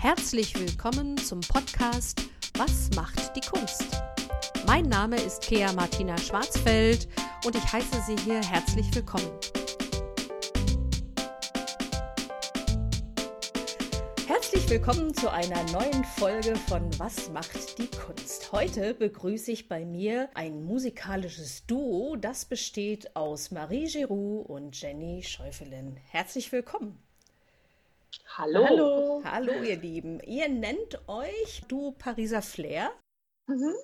Herzlich 0.00 0.56
willkommen 0.56 1.18
zum 1.18 1.40
Podcast 1.40 2.22
Was 2.56 2.88
macht 2.94 3.34
die 3.34 3.40
Kunst? 3.40 4.00
Mein 4.64 4.84
Name 4.84 5.16
ist 5.16 5.42
Kea 5.42 5.72
Martina 5.72 6.16
Schwarzfeld 6.16 7.08
und 7.44 7.56
ich 7.56 7.72
heiße 7.72 8.00
Sie 8.06 8.14
hier 8.22 8.40
herzlich 8.40 8.94
willkommen. 8.94 9.28
Herzlich 14.28 14.70
willkommen 14.70 15.12
zu 15.14 15.32
einer 15.32 15.64
neuen 15.72 16.04
Folge 16.04 16.54
von 16.68 16.88
Was 17.00 17.30
macht 17.30 17.78
die 17.78 17.88
Kunst? 17.88 18.52
Heute 18.52 18.94
begrüße 18.94 19.50
ich 19.50 19.68
bei 19.68 19.84
mir 19.84 20.28
ein 20.34 20.62
musikalisches 20.62 21.66
Duo, 21.66 22.14
das 22.14 22.44
besteht 22.44 23.16
aus 23.16 23.50
Marie 23.50 23.86
Giroux 23.86 24.42
und 24.42 24.80
Jenny 24.80 25.24
Schäufelin. 25.24 25.96
Herzlich 26.08 26.52
willkommen. 26.52 27.07
Hallo. 28.38 28.64
Hallo. 28.68 29.22
Hallo, 29.24 29.52
ihr 29.64 29.78
Lieben. 29.78 30.20
Ihr 30.20 30.48
nennt 30.48 31.08
euch 31.08 31.62
Du 31.66 31.90
Pariser 31.90 32.40
Flair. 32.40 32.92
Mhm. 33.48 33.74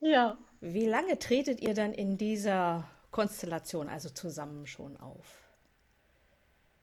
Ja. 0.00 0.36
Wie 0.60 0.84
lange 0.84 1.18
tretet 1.18 1.62
ihr 1.62 1.72
dann 1.72 1.94
in 1.94 2.18
dieser 2.18 2.84
Konstellation, 3.10 3.88
also 3.88 4.10
zusammen 4.10 4.66
schon 4.66 4.98
auf? 4.98 5.43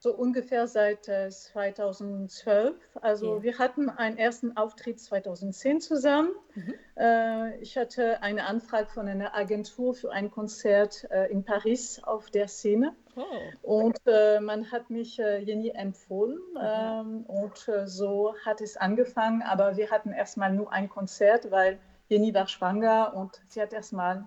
So 0.04 0.16
ungefähr 0.16 0.66
seit 0.68 1.08
äh, 1.08 1.30
2012. 1.30 2.76
Also 3.02 3.36
Ja. 3.36 3.44
wir 3.44 3.60
hatten 3.60 3.88
einen 3.88 4.18
ersten 4.18 4.58
Auftritt 4.58 5.00
2010 5.00 5.80
zusammen. 5.80 6.32
Mhm. 6.56 6.74
Äh, 6.98 7.58
ich 7.60 7.78
hatte 7.78 8.20
eine 8.24 8.46
Anfrage 8.48 8.90
von 8.90 9.08
einer 9.08 9.36
Agentur 9.36 9.94
für 9.94 10.12
ein 10.12 10.32
Konzert 10.32 11.08
äh, 11.12 11.28
in 11.32 11.44
Paris 11.44 12.02
auf 12.04 12.32
der 12.32 12.48
Szene. 12.48 12.96
Oh. 13.16 13.22
Und 13.62 14.00
äh, 14.08 14.40
man 14.40 14.72
hat 14.72 14.90
mich 14.90 15.20
äh, 15.20 15.38
Jenny 15.38 15.70
empfohlen 15.70 16.40
Mhm. 16.56 17.26
und 17.28 17.68
äh, 17.68 17.88
so 17.88 18.34
hat 18.44 18.60
es 18.62 18.78
angefangen. 18.78 19.44
Aber 19.44 19.78
wir 19.78 19.92
hatten 19.92 20.14
erstmal 20.14 20.52
nur 20.52 20.72
ein 20.74 20.90
Konzert, 20.90 21.52
weil 21.52 21.78
Jenny 22.10 22.34
war 22.34 22.48
schwanger 22.48 23.14
und 23.16 23.40
sie 23.48 23.62
hat 23.62 23.72
erstmal 23.72 24.26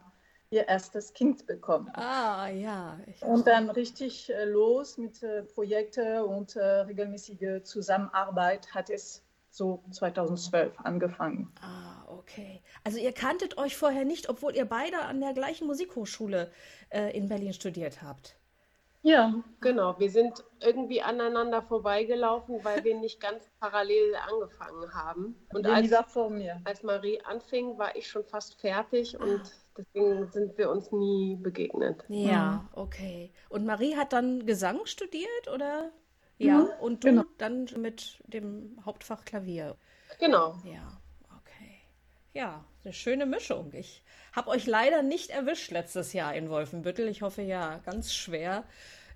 ihr 0.55 0.69
erstes 0.69 1.13
Kind 1.13 1.47
bekommen. 1.47 1.91
Ah, 1.95 2.49
ja. 2.49 2.99
Und 3.21 3.47
dann 3.47 3.71
richtig 3.71 4.33
äh, 4.33 4.45
los 4.45 4.97
mit 4.97 5.23
äh, 5.23 5.43
Projekten 5.43 6.23
und 6.23 6.57
äh, 6.57 6.65
regelmäßige 6.65 7.63
Zusammenarbeit 7.65 8.75
hat 8.75 8.89
es 8.89 9.23
so 9.51 9.83
2012 9.91 10.81
angefangen. 10.81 11.53
Ah, 11.61 12.05
okay. 12.09 12.63
Also 12.83 12.99
ihr 12.99 13.13
kanntet 13.13 13.59
euch 13.59 13.77
vorher 13.77 14.05
nicht, 14.05 14.29
obwohl 14.29 14.57
ihr 14.57 14.65
beide 14.65 15.01
an 15.01 15.21
der 15.21 15.33
gleichen 15.33 15.67
Musikhochschule 15.67 16.51
äh, 16.91 17.17
in 17.17 17.29
Berlin 17.29 17.53
studiert 17.53 18.03
habt. 18.03 18.37
Ja, 19.05 19.45
Genau, 19.61 19.99
wir 19.99 20.11
sind 20.11 20.45
irgendwie 20.61 21.01
aneinander 21.03 21.63
vorbeigelaufen, 21.63 22.65
weil 22.65 22.85
wir 22.85 22.95
nicht 22.99 23.21
ganz 23.21 23.51
parallel 23.61 24.15
angefangen 24.17 24.93
haben. 24.95 25.37
Und 25.53 25.67
als, 25.67 25.91
war 25.91 26.05
vor 26.05 26.31
mir. 26.31 26.61
als 26.65 26.83
Marie 26.83 27.21
anfing, 27.23 27.79
war 27.79 27.97
ich 27.97 28.09
schon 28.09 28.25
fast 28.25 28.61
fertig 28.61 29.19
und 29.19 29.43
deswegen 29.77 30.27
sind 30.33 30.59
wir 30.59 30.71
uns 30.71 30.93
nie 30.93 31.37
begegnet. 31.37 32.05
Ja, 32.09 32.69
okay. 32.73 33.33
Und 33.49 33.65
Marie 33.67 33.97
hat 33.97 34.13
dann 34.13 34.47
Gesang 34.47 34.85
studiert, 34.87 35.49
oder? 35.53 35.91
Ja, 36.39 36.59
Mhm, 36.59 36.69
und 36.81 37.05
du 37.05 37.09
genau. 37.09 37.25
dann 37.39 37.69
mit 37.77 38.23
dem 38.27 38.79
Hauptfach 38.85 39.25
Klavier. 39.25 39.77
Genau. 40.19 40.55
Ja, 40.63 41.01
okay. 41.39 41.81
Ja, 42.35 42.65
eine 42.85 42.93
schöne 42.93 43.27
Mischung. 43.27 43.73
Ich 43.75 44.05
habe 44.35 44.51
euch 44.51 44.67
leider 44.67 45.03
nicht 45.03 45.31
erwischt 45.31 45.71
letztes 45.71 46.13
Jahr 46.13 46.35
in 46.35 46.51
Wolfenbüttel. 46.51 47.09
Ich 47.09 47.23
hoffe 47.23 47.43
ja 47.43 47.79
ganz 47.85 48.13
schwer, 48.15 48.65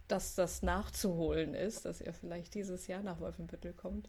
dass 0.06 0.34
das 0.34 0.62
nachzuholen 0.62 1.54
ist, 1.54 1.84
dass 1.84 2.00
ihr 2.00 2.12
vielleicht 2.12 2.54
dieses 2.54 2.86
Jahr 2.86 3.02
nach 3.02 3.20
Wolfenbüttel 3.20 3.72
kommt. 3.72 4.08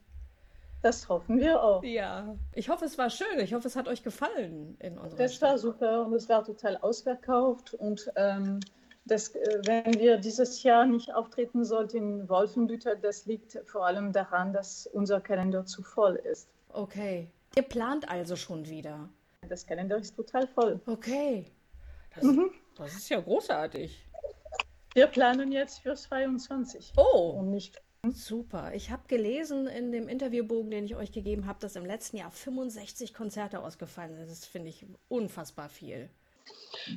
Das 0.81 1.09
hoffen 1.09 1.39
wir 1.39 1.61
auch. 1.61 1.83
Ja, 1.83 2.35
ich 2.53 2.69
hoffe, 2.69 2.85
es 2.85 2.97
war 2.97 3.09
schön. 3.09 3.39
Ich 3.39 3.53
hoffe, 3.53 3.67
es 3.67 3.75
hat 3.75 3.89
euch 3.89 4.01
gefallen 4.01 4.77
in 4.79 4.97
unserer 4.97 5.17
Das 5.17 5.35
Stadt. 5.35 5.49
war 5.49 5.57
super 5.57 6.05
und 6.05 6.13
es 6.13 6.29
war 6.29 6.45
total 6.45 6.77
ausverkauft. 6.77 7.73
Und 7.73 8.09
ähm, 8.15 8.61
das, 9.03 9.35
äh, 9.35 9.61
wenn 9.65 9.93
wir 9.95 10.17
dieses 10.17 10.63
Jahr 10.63 10.85
nicht 10.85 11.13
auftreten 11.13 11.65
sollten 11.65 11.97
in 11.97 12.29
Wolfenbüttel, 12.29 12.97
das 13.01 13.25
liegt 13.25 13.59
vor 13.65 13.85
allem 13.85 14.13
daran, 14.13 14.53
dass 14.53 14.87
unser 14.87 15.19
Kalender 15.19 15.65
zu 15.65 15.83
voll 15.83 16.15
ist. 16.15 16.47
Okay. 16.71 17.27
Ihr 17.57 17.63
plant 17.63 18.07
also 18.09 18.37
schon 18.37 18.69
wieder. 18.69 19.09
Das 19.47 19.65
Kalender 19.65 19.97
ist 19.97 20.15
total 20.15 20.47
voll. 20.47 20.79
Okay. 20.85 21.45
Das, 22.15 22.23
Mhm. 22.23 22.51
das 22.75 22.93
ist 22.95 23.09
ja 23.09 23.19
großartig. 23.19 24.05
Wir 24.93 25.07
planen 25.07 25.51
jetzt 25.51 25.79
für 25.79 25.95
22 25.95 26.93
Oh, 26.97 27.35
und 27.39 27.51
nicht 27.51 27.81
super. 28.09 28.73
Ich 28.73 28.91
habe 28.91 29.03
gelesen 29.07 29.67
in 29.67 29.91
dem 29.91 30.07
Interviewbogen, 30.07 30.71
den 30.71 30.85
ich 30.85 30.95
euch 30.95 31.11
gegeben 31.11 31.45
habe, 31.47 31.59
dass 31.59 31.75
im 31.75 31.85
letzten 31.85 32.17
Jahr 32.17 32.31
65 32.31 33.13
Konzerte 33.13 33.59
ausgefallen 33.61 34.15
sind. 34.15 34.29
Das 34.29 34.45
finde 34.45 34.69
ich 34.69 34.85
unfassbar 35.07 35.69
viel. 35.69 36.09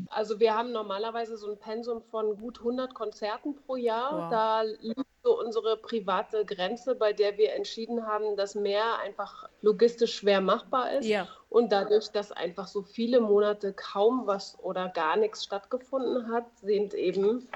Also 0.08 0.40
wir 0.40 0.54
haben 0.54 0.72
normalerweise 0.72 1.36
so 1.36 1.50
ein 1.50 1.58
Pensum 1.58 2.00
von 2.02 2.36
gut 2.38 2.58
100 2.58 2.94
Konzerten 2.94 3.54
pro 3.54 3.76
Jahr. 3.76 4.22
Wow. 4.24 4.30
Da 4.30 4.62
liegt 4.62 5.06
so 5.22 5.38
unsere 5.38 5.76
private 5.76 6.44
Grenze, 6.44 6.94
bei 6.94 7.12
der 7.12 7.38
wir 7.38 7.52
entschieden 7.52 8.06
haben, 8.06 8.36
dass 8.36 8.54
mehr 8.54 8.98
einfach 8.98 9.48
logistisch 9.60 10.16
schwer 10.16 10.40
machbar 10.40 10.98
ist. 10.98 11.06
Ja. 11.06 11.28
Und 11.48 11.70
dadurch, 11.70 12.10
dass 12.10 12.32
einfach 12.32 12.66
so 12.66 12.82
viele 12.82 13.20
Monate 13.20 13.72
kaum 13.72 14.26
was 14.26 14.58
oder 14.60 14.88
gar 14.88 15.16
nichts 15.16 15.44
stattgefunden 15.44 16.32
hat, 16.32 16.46
sind 16.60 16.94
eben 16.94 17.48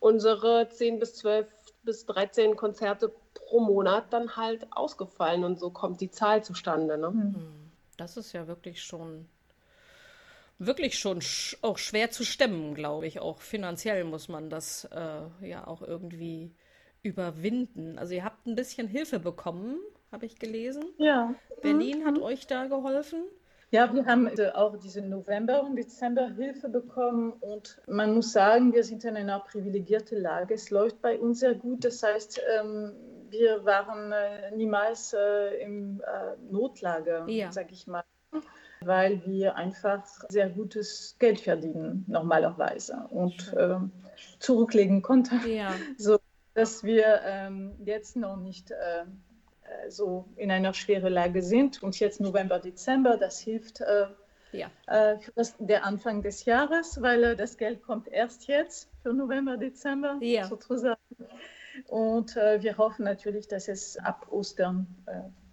unsere 0.00 0.68
10 0.68 0.98
bis 0.98 1.14
12 1.14 1.46
bis 1.84 2.06
13 2.06 2.56
Konzerte 2.56 3.12
pro 3.34 3.60
Monat 3.60 4.12
dann 4.12 4.36
halt 4.36 4.66
ausgefallen. 4.72 5.44
Und 5.44 5.60
so 5.60 5.70
kommt 5.70 6.00
die 6.00 6.10
Zahl 6.10 6.42
zustande. 6.42 6.98
Ne? 6.98 7.08
Hm. 7.08 7.70
Das 7.96 8.16
ist 8.16 8.32
ja 8.32 8.48
wirklich 8.48 8.82
schon, 8.82 9.28
wirklich 10.58 10.98
schon 10.98 11.20
sch 11.20 11.56
auch 11.62 11.78
schwer 11.78 12.10
zu 12.10 12.24
stemmen, 12.24 12.74
glaube 12.74 13.06
ich. 13.06 13.20
Auch 13.20 13.40
finanziell 13.40 14.02
muss 14.02 14.28
man 14.28 14.50
das 14.50 14.86
äh, 14.86 15.46
ja 15.46 15.66
auch 15.66 15.82
irgendwie 15.82 16.50
überwinden. 17.04 17.98
Also 17.98 18.14
ihr 18.14 18.24
habt 18.24 18.46
ein 18.46 18.54
bisschen 18.56 18.88
Hilfe 18.88 19.20
bekommen, 19.20 19.76
habe 20.10 20.26
ich 20.26 20.38
gelesen. 20.38 20.84
Ja. 20.98 21.34
Berlin 21.62 22.04
hat 22.04 22.18
euch 22.18 22.46
da 22.46 22.66
geholfen. 22.66 23.22
Ja, 23.70 23.92
wir 23.92 24.06
haben 24.06 24.28
äh, 24.28 24.50
auch 24.54 24.76
diesen 24.76 25.08
November 25.08 25.64
und 25.64 25.76
Dezember 25.76 26.28
Hilfe 26.28 26.68
bekommen 26.68 27.32
und 27.40 27.80
man 27.88 28.14
muss 28.14 28.32
sagen, 28.32 28.72
wir 28.72 28.84
sind 28.84 29.04
in 29.04 29.16
einer 29.16 29.40
privilegierten 29.40 30.20
Lage. 30.20 30.54
Es 30.54 30.70
läuft 30.70 31.02
bei 31.02 31.18
uns 31.18 31.40
sehr 31.40 31.54
gut. 31.54 31.84
Das 31.84 32.02
heißt, 32.02 32.40
ähm, 32.60 32.92
wir 33.30 33.64
waren 33.64 34.12
äh, 34.12 34.52
niemals 34.54 35.12
äh, 35.12 35.60
im 35.62 36.00
äh, 36.00 36.52
Notlage, 36.52 37.24
Ja. 37.26 37.50
sage 37.50 37.70
ich 37.72 37.88
mal, 37.88 38.04
weil 38.80 39.20
wir 39.26 39.56
einfach 39.56 40.04
sehr 40.28 40.48
gutes 40.50 41.16
Geld 41.18 41.40
verdienen 41.40 42.04
normalerweise 42.06 43.06
und 43.10 43.52
ähm, 43.58 43.90
zurücklegen 44.38 45.02
konnten 45.02 45.40
Ja. 45.48 45.72
so 45.98 46.18
dass 46.54 46.82
wir 46.84 47.20
ähm, 47.24 47.74
jetzt 47.84 48.16
noch 48.16 48.36
nicht 48.36 48.70
äh, 48.70 49.02
äh, 49.02 49.90
so 49.90 50.28
in 50.36 50.50
einer 50.50 50.72
schweren 50.74 51.12
Lage 51.12 51.42
sind. 51.42 51.82
Und 51.82 51.98
jetzt 52.00 52.20
November, 52.20 52.58
Dezember, 52.60 53.16
das 53.16 53.40
hilft 53.40 53.80
äh, 53.80 54.06
Ja. 54.52 54.70
äh, 54.86 55.18
für 55.18 55.32
das, 55.32 55.54
der 55.58 55.84
Anfang 55.84 56.22
des 56.22 56.44
Jahres, 56.44 57.00
weil 57.02 57.24
äh, 57.24 57.36
das 57.36 57.56
Geld 57.56 57.82
kommt 57.82 58.08
erst 58.08 58.46
jetzt 58.46 58.88
für 59.02 59.12
November, 59.12 59.56
Dezember 59.56 60.16
Ja. 60.20 60.46
sozusagen. 60.46 61.00
Und 61.88 62.36
äh, 62.36 62.62
wir 62.62 62.78
hoffen 62.78 63.04
natürlich, 63.04 63.48
dass 63.48 63.66
es 63.68 63.96
ab 63.96 64.26
Ostern 64.30 64.86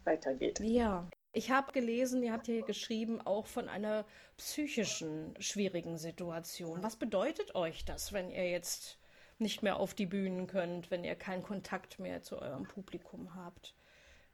weitergeht. 0.03 0.59
Ja. 0.59 1.07
Ich 1.33 1.49
habe 1.49 1.71
gelesen, 1.71 2.21
ihr 2.23 2.33
habt 2.33 2.45
hier 2.45 2.61
geschrieben, 2.61 3.21
auch 3.21 3.47
von 3.47 3.69
einer 3.69 4.05
psychischen 4.35 5.33
schwierigen 5.39 5.97
Situation. 5.97 6.83
Was 6.83 6.97
bedeutet 6.97 7.55
euch 7.55 7.85
das, 7.85 8.11
wenn 8.11 8.29
ihr 8.29 8.49
jetzt 8.49 8.97
nicht 9.41 9.63
mehr 9.63 9.79
auf 9.79 9.93
die 9.93 10.05
Bühnen 10.05 10.47
könnt, 10.47 10.91
wenn 10.91 11.03
ihr 11.03 11.15
keinen 11.15 11.43
Kontakt 11.43 11.99
mehr 11.99 12.21
zu 12.21 12.41
eurem 12.41 12.63
Publikum 12.63 13.35
habt? 13.35 13.73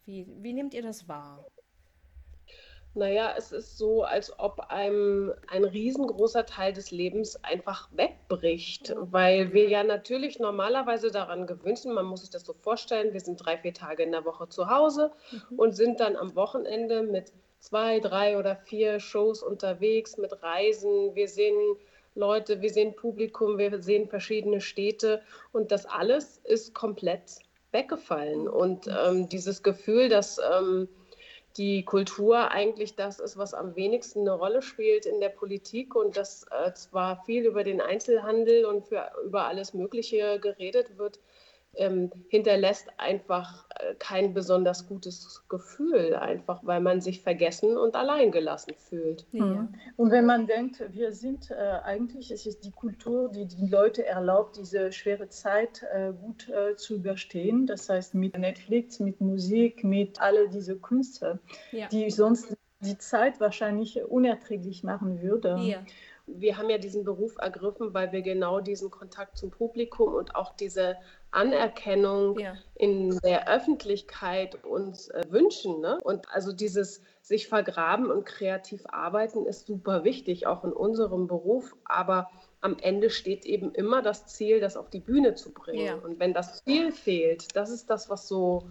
Wie, 0.06 0.28
wie 0.42 0.54
nehmt 0.54 0.74
ihr 0.74 0.84
das 0.84 1.08
wahr? 1.08 1.46
Naja, 2.94 3.36
es 3.38 3.52
ist 3.52 3.78
so, 3.78 4.04
als 4.04 4.40
ob 4.40 4.60
einem 4.72 5.32
ein 5.48 5.64
riesengroßer 5.64 6.48
Teil 6.48 6.74
des 6.74 6.90
Lebens 6.90 7.44
einfach 7.44 7.90
wegbricht, 7.92 8.96
weil 8.98 9.54
wir 9.54 9.70
ja 9.70 9.84
natürlich 9.84 10.40
normalerweise 10.40 11.12
daran 11.12 11.46
gewöhnt 11.46 11.78
sind, 11.78 11.94
man 11.94 12.08
muss 12.08 12.22
sich 12.22 12.32
das 12.32 12.44
so 12.44 12.54
vorstellen, 12.54 13.14
wir 13.14 13.20
sind 13.20 13.38
drei, 13.38 13.58
vier 13.58 13.76
Tage 13.76 14.02
in 14.02 14.12
der 14.12 14.26
Woche 14.26 14.50
zu 14.50 14.70
Hause 14.70 15.12
und 15.56 15.76
sind 15.76 16.00
dann 16.00 16.16
am 16.16 16.36
Wochenende 16.36 17.04
mit 17.04 17.34
zwei, 17.60 18.00
drei 18.00 18.38
oder 18.38 18.56
vier 18.56 19.00
Shows 19.00 19.44
unterwegs, 19.44 20.18
mit 20.18 20.42
Reisen, 20.42 21.14
wir 21.14 21.28
sehen 21.28 21.56
Leute, 22.18 22.62
wir 22.62 22.72
sehen 22.72 22.96
Publikum, 22.96 23.58
wir 23.58 23.82
sehen 23.82 24.10
verschiedene 24.10 24.60
Städte 24.60 25.22
und 25.52 25.72
das 25.72 25.86
alles 25.86 26.42
ist 26.44 26.74
komplett 26.74 27.40
weggefallen. 27.72 28.48
Und 28.48 28.88
ähm, 28.88 29.30
dieses 29.30 29.62
Gefühl, 29.62 30.10
dass 30.10 30.40
ähm, 30.40 30.88
die 31.58 31.84
Kultur 31.84 32.52
eigentlich 32.52 32.96
das 32.96 33.20
ist, 33.20 33.38
was 33.38 33.54
am 33.54 33.76
wenigsten 33.76 34.22
eine 34.22 34.34
Rolle 34.34 34.62
spielt 34.62 35.06
in 35.06 35.20
der 35.20 35.30
Politik 35.30 35.96
und 35.96 36.18
dass 36.18 36.46
äh, 36.52 36.74
zwar 36.74 37.24
viel 37.26 37.46
über 37.46 37.64
den 37.64 37.82
Einzelhandel 37.82 38.66
und 38.66 38.88
für, 38.88 39.12
über 39.24 39.46
alles 39.46 39.74
Mögliche 39.74 40.40
geredet 40.40 40.98
wird, 40.98 41.20
ähm, 41.78 42.12
hinterlässt 42.30 42.88
einfach 42.98 43.66
äh, 43.80 43.96
kein 44.00 44.34
besonders 44.34 44.88
gutes 44.88 45.44
Gefühl, 45.50 46.16
einfach 46.16 46.62
weil 46.64 46.82
man 46.82 47.02
sich 47.02 47.22
vergessen 47.22 47.78
und 47.78 47.96
alleingelassen 47.96 48.74
fühlt. 48.78 49.26
Ja. 49.32 49.46
Mhm. 49.46 49.70
Und 49.96 50.12
wenn 50.12 50.26
man 50.26 50.48
denkt, 50.48 50.84
wir 50.92 51.12
sind 51.12 51.52
äh, 51.52 51.56
eigentlich, 51.84 52.32
es 52.32 52.46
ist 52.46 52.66
die 52.66 52.72
Kultur, 52.72 53.30
die 53.30 53.46
die 53.46 53.68
Leute 53.68 54.06
erlaubt, 54.06 54.58
diese 54.58 54.92
schwere 54.92 55.30
Zeit 55.30 55.84
äh, 55.94 56.12
gut 56.14 56.50
äh, 56.50 56.76
zu 56.76 56.96
überstehen. 56.96 57.68
Das 57.68 57.90
heißt 57.90 58.16
mit 58.16 58.38
Netflix, 58.38 59.00
mit 59.00 59.22
Musik, 59.22 59.84
mit 59.84 60.20
all 60.22 60.50
diese 60.50 60.78
Künste, 60.78 61.40
ja. 61.72 61.88
die 61.88 62.10
sonst 62.10 62.56
die 62.80 62.98
Zeit 62.98 63.40
wahrscheinlich 63.40 64.04
unerträglich 64.04 64.84
machen 64.84 65.22
würde. 65.22 65.58
Ja 65.62 65.84
wir 66.28 66.58
haben 66.58 66.70
ja 66.70 66.78
diesen 66.78 67.04
Beruf 67.04 67.38
ergriffen, 67.38 67.94
weil 67.94 68.12
wir 68.12 68.22
genau 68.22 68.60
diesen 68.60 68.92
Kontakt 68.92 69.38
zum 69.38 69.50
Publikum 69.50 70.14
und 70.14 70.36
auch 70.36 70.54
diese 70.56 70.98
Anerkennung 71.32 72.38
ja. 72.38 72.56
in 72.76 73.18
der 73.20 73.50
Öffentlichkeit 73.50 74.64
uns 74.64 75.08
äh, 75.10 75.24
wünschen. 75.30 75.80
Ne? 75.80 76.00
Und 76.04 76.30
also 76.34 76.52
dieses 76.52 77.02
sich 77.22 77.48
vergraben 77.48 78.12
und 78.12 78.26
kreativ 78.26 78.84
arbeiten 78.88 79.46
ist 79.46 79.68
super 79.68 80.04
wichtig, 80.04 80.48
auch 80.48 80.64
in 80.64 80.74
unserem 80.74 81.28
Beruf. 81.28 81.76
Aber 81.86 82.30
am 82.62 82.78
Ende 82.80 83.10
steht 83.10 83.46
eben 83.46 83.72
immer 83.74 84.02
das 84.02 84.28
Ziel, 84.28 84.60
das 84.60 84.78
auf 84.78 84.90
die 84.90 85.00
Bühne 85.00 85.36
zu 85.36 85.54
bringen. 85.54 85.86
Ja. 85.86 85.96
Und 85.96 86.20
wenn 86.20 86.34
das 86.34 86.64
Ziel 86.64 86.92
fehlt, 86.92 87.56
das 87.56 87.70
ist 87.70 87.90
das, 87.90 88.10
was 88.10 88.28
so, 88.28 88.70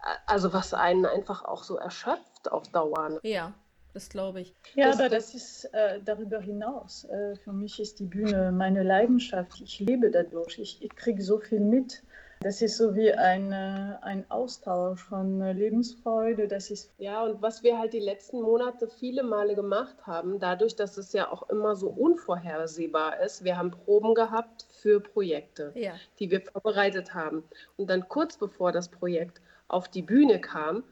äh, 0.00 0.16
also 0.26 0.52
was 0.52 0.72
einen 0.72 1.04
einfach 1.04 1.44
auch 1.44 1.62
so 1.62 1.76
erschöpft 1.76 2.50
auf 2.50 2.68
Dauer. 2.68 3.10
Ne? 3.10 3.20
Ja, 3.22 3.52
das 3.94 4.08
glaube 4.08 4.40
ich. 4.40 4.54
Ja, 4.74 4.88
das, 4.88 4.98
aber 4.98 5.08
das 5.08 5.34
ist 5.34 5.64
äh, 5.72 6.00
darüber 6.04 6.40
hinaus. 6.40 7.04
Äh, 7.04 7.36
für 7.36 7.52
mich 7.52 7.80
ist 7.80 8.00
die 8.00 8.06
Bühne 8.06 8.52
meine 8.52 8.82
Leidenschaft. 8.82 9.60
Ich 9.62 9.78
lebe 9.80 10.10
dadurch. 10.10 10.58
Ich, 10.58 10.82
ich 10.82 10.94
kriege 10.94 11.22
so 11.22 11.38
viel 11.38 11.60
mit. 11.60 12.02
Das 12.40 12.60
ist 12.60 12.76
so 12.76 12.94
wie 12.94 13.12
ein, 13.12 13.52
äh, 13.52 13.96
ein 14.02 14.30
Austausch 14.30 15.02
von 15.02 15.40
äh, 15.40 15.52
Lebensfreude. 15.52 16.48
Das 16.48 16.70
ist 16.70 16.92
ja, 16.98 17.24
und 17.24 17.40
was 17.40 17.62
wir 17.62 17.78
halt 17.78 17.92
die 17.92 18.00
letzten 18.00 18.42
Monate 18.42 18.88
viele 18.88 19.22
Male 19.22 19.54
gemacht 19.54 19.96
haben, 20.06 20.38
dadurch, 20.40 20.76
dass 20.76 20.98
es 20.98 21.12
ja 21.12 21.30
auch 21.30 21.48
immer 21.48 21.76
so 21.76 21.88
unvorhersehbar 21.88 23.20
ist. 23.20 23.44
Wir 23.44 23.56
haben 23.56 23.70
Proben 23.70 24.14
gehabt 24.14 24.66
für 24.82 25.00
Projekte, 25.00 25.72
ja. 25.74 25.92
die 26.18 26.30
wir 26.30 26.42
vorbereitet 26.42 27.14
haben. 27.14 27.44
Und 27.76 27.88
dann 27.88 28.08
kurz 28.08 28.36
bevor 28.36 28.72
das 28.72 28.88
Projekt 28.88 29.40
auf 29.68 29.88
die 29.88 30.02
Bühne 30.02 30.40
kam, 30.40 30.84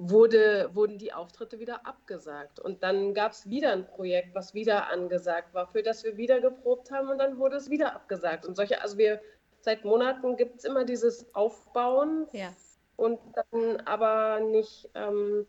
wurde, 0.00 0.70
wurden 0.72 0.96
die 0.96 1.12
Auftritte 1.12 1.58
wieder 1.58 1.86
abgesagt. 1.86 2.58
Und 2.58 2.82
dann 2.82 3.12
gab 3.12 3.32
es 3.32 3.48
wieder 3.50 3.72
ein 3.72 3.86
Projekt, 3.86 4.34
was 4.34 4.54
wieder 4.54 4.88
angesagt 4.88 5.52
war, 5.52 5.66
für 5.66 5.82
das 5.82 6.04
wir 6.04 6.16
wieder 6.16 6.40
geprobt 6.40 6.90
haben 6.90 7.10
und 7.10 7.18
dann 7.18 7.36
wurde 7.36 7.56
es 7.56 7.68
wieder 7.68 7.94
abgesagt. 7.94 8.46
Und 8.46 8.56
solche, 8.56 8.80
also 8.80 8.96
wir 8.96 9.20
seit 9.60 9.84
Monaten 9.84 10.38
gibt 10.38 10.58
es 10.58 10.64
immer 10.64 10.86
dieses 10.86 11.34
Aufbauen 11.34 12.26
ja. 12.32 12.50
und 12.96 13.20
dann 13.34 13.76
aber 13.84 14.40
nicht, 14.40 14.88
ähm, 14.94 15.46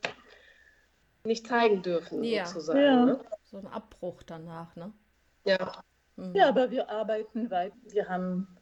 nicht 1.23 1.47
zeigen 1.47 1.81
dürfen, 1.81 2.21
ja. 2.21 2.45
sozusagen. 2.45 2.79
Ja. 2.79 3.05
Ne? 3.05 3.19
So 3.45 3.57
ein 3.57 3.67
Abbruch 3.67 4.21
danach, 4.23 4.75
ne? 4.75 4.91
Ja. 5.45 5.81
Mhm. 6.17 6.35
Ja, 6.35 6.49
aber 6.49 6.71
wir 6.71 6.89
arbeiten 6.89 7.49
weiter. 7.49 7.75
Wir 7.85 8.09
haben 8.09 8.57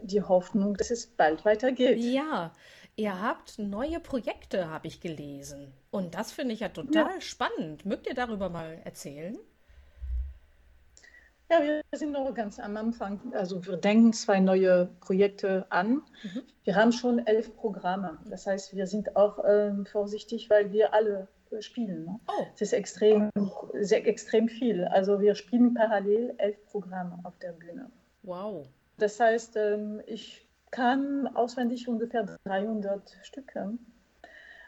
die 0.00 0.22
Hoffnung, 0.22 0.74
dass 0.74 0.92
es 0.92 1.08
bald 1.08 1.44
weitergeht. 1.44 1.98
Ja, 1.98 2.52
Ihr 2.96 3.20
habt 3.20 3.58
neue 3.58 3.98
Projekte, 3.98 4.70
habe 4.70 4.86
ich 4.86 5.00
gelesen. 5.00 5.72
Und 5.90 6.14
das 6.14 6.30
finde 6.30 6.54
ich 6.54 6.60
ja 6.60 6.68
total 6.68 7.14
ja. 7.14 7.20
spannend. 7.20 7.84
Mögt 7.84 8.06
ihr 8.06 8.14
darüber 8.14 8.48
mal 8.50 8.78
erzählen? 8.84 9.36
Ja, 11.50 11.60
wir 11.60 11.82
sind 11.92 12.12
noch 12.12 12.32
ganz 12.34 12.58
am 12.58 12.76
Anfang. 12.76 13.20
Also 13.34 13.66
wir 13.66 13.76
denken 13.76 14.12
zwei 14.12 14.40
neue 14.40 14.88
Projekte 15.00 15.66
an. 15.70 16.02
Mhm. 16.22 16.42
Wir 16.62 16.76
haben 16.76 16.92
schon 16.92 17.26
elf 17.26 17.54
Programme. 17.56 18.18
Das 18.26 18.46
heißt, 18.46 18.74
wir 18.74 18.86
sind 18.86 19.16
auch 19.16 19.44
ähm, 19.46 19.86
vorsichtig, 19.86 20.48
weil 20.48 20.72
wir 20.72 20.94
alle 20.94 21.28
äh, 21.50 21.60
spielen. 21.60 22.04
Ne? 22.04 22.20
Oh. 22.28 22.46
Das 22.52 22.62
ist 22.62 22.72
extrem, 22.72 23.30
sehr, 23.80 24.06
extrem 24.06 24.48
viel. 24.48 24.84
Also 24.84 25.20
wir 25.20 25.34
spielen 25.34 25.74
parallel 25.74 26.34
elf 26.38 26.56
Programme 26.66 27.18
auf 27.24 27.36
der 27.40 27.52
Bühne. 27.52 27.90
Wow. 28.22 28.66
Das 28.98 29.18
heißt, 29.18 29.56
ähm, 29.56 30.00
ich 30.06 30.43
kann 30.74 31.28
auswendig 31.36 31.86
ungefähr 31.86 32.26
300 32.46 33.16
Stücke, 33.22 33.78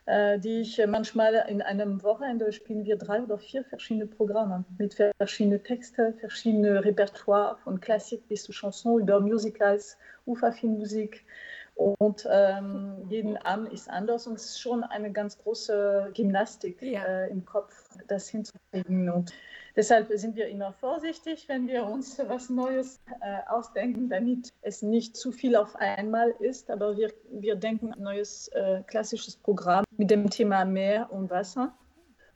äh, 0.07 0.39
die 0.39 0.61
ich 0.61 0.81
manchmal 0.87 1.45
in 1.49 1.63
einem 1.63 2.01
Wochenende 2.05 2.53
spielen 2.53 2.85
wir 2.85 2.97
drei 2.97 3.21
oder 3.21 3.39
vier 3.39 3.65
verschiedene 3.65 4.07
Programme 4.07 4.65
mit 4.79 4.95
verschiedenen 4.95 5.65
Texten, 5.65 6.15
verschiedene 6.15 6.85
Repertoire 6.85 7.57
von 7.57 7.81
Klassik 7.81 8.29
bis 8.29 8.45
zu 8.45 8.53
Chanson 8.53 9.01
über 9.01 9.19
Musicals, 9.19 9.99
UFA-Filmmusik. 10.27 11.27
Und 11.75 12.27
ähm, 12.31 13.05
jeden 13.11 13.37
Abend 13.39 13.73
ist 13.73 13.91
anders 13.91 14.29
und 14.29 14.35
es 14.35 14.45
ist 14.47 14.61
schon 14.61 14.85
eine 14.85 15.11
ganz 15.11 15.37
große 15.39 16.13
Gymnastik 16.15 16.81
ja. 16.81 17.05
äh, 17.05 17.31
im 17.31 17.45
Kopf, 17.45 17.75
das 18.07 18.29
hinzukriegen. 18.29 19.11
Und 19.11 19.33
Deshalb 19.77 20.11
sind 20.15 20.37
wir 20.37 20.49
immer 20.49 20.73
vorsichtig, 20.73 21.49
wenn 21.49 21.69
wir 21.69 21.85
uns 21.85 22.19
was 22.29 22.49
Neues 22.49 22.99
äh, 23.21 23.41
ausdenken, 23.47 24.09
damit 24.09 24.55
es 24.63 24.81
nicht 24.81 25.17
zu 25.17 25.33
viel 25.33 25.55
auf 25.55 25.77
einmal 25.77 26.31
ist. 26.39 26.71
Aber 26.71 26.97
wir, 26.97 27.13
wir 27.31 27.57
denken 27.57 27.93
ein 27.93 28.03
neues 28.03 28.49
äh, 28.49 28.83
klassisches 28.87 29.37
Programm 29.37 29.85
mit 29.99 30.11
dem 30.11 30.31
Thema 30.31 30.65
Meer 30.65 31.13
und 31.13 31.29
Wasser 31.29 31.75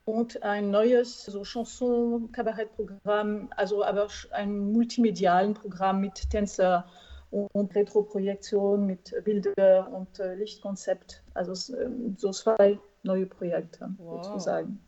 und 0.05 0.43
ein 0.43 0.71
neues 0.71 1.25
so 1.25 1.43
Chanson-Kabarettprogramm, 1.43 3.49
also 3.57 3.83
aber 3.85 4.09
ein 4.33 4.73
multimedialen 4.73 5.55
Programm 5.55 6.03
mit 6.03 6.29
Tänzer 6.31 6.85
und 7.31 7.75
Retroprojektion, 7.75 8.87
mit 8.87 9.15
Bilder 9.25 9.91
und 9.93 10.19
äh, 10.19 10.35
Lichtkonzept. 10.35 11.23
Also 11.33 11.75
ähm, 11.77 12.17
so 12.19 12.33
zwei 12.33 12.79
neue 13.03 13.25
Projekte 13.25 13.89
wow. 13.99 14.23
sozusagen. 14.25 14.79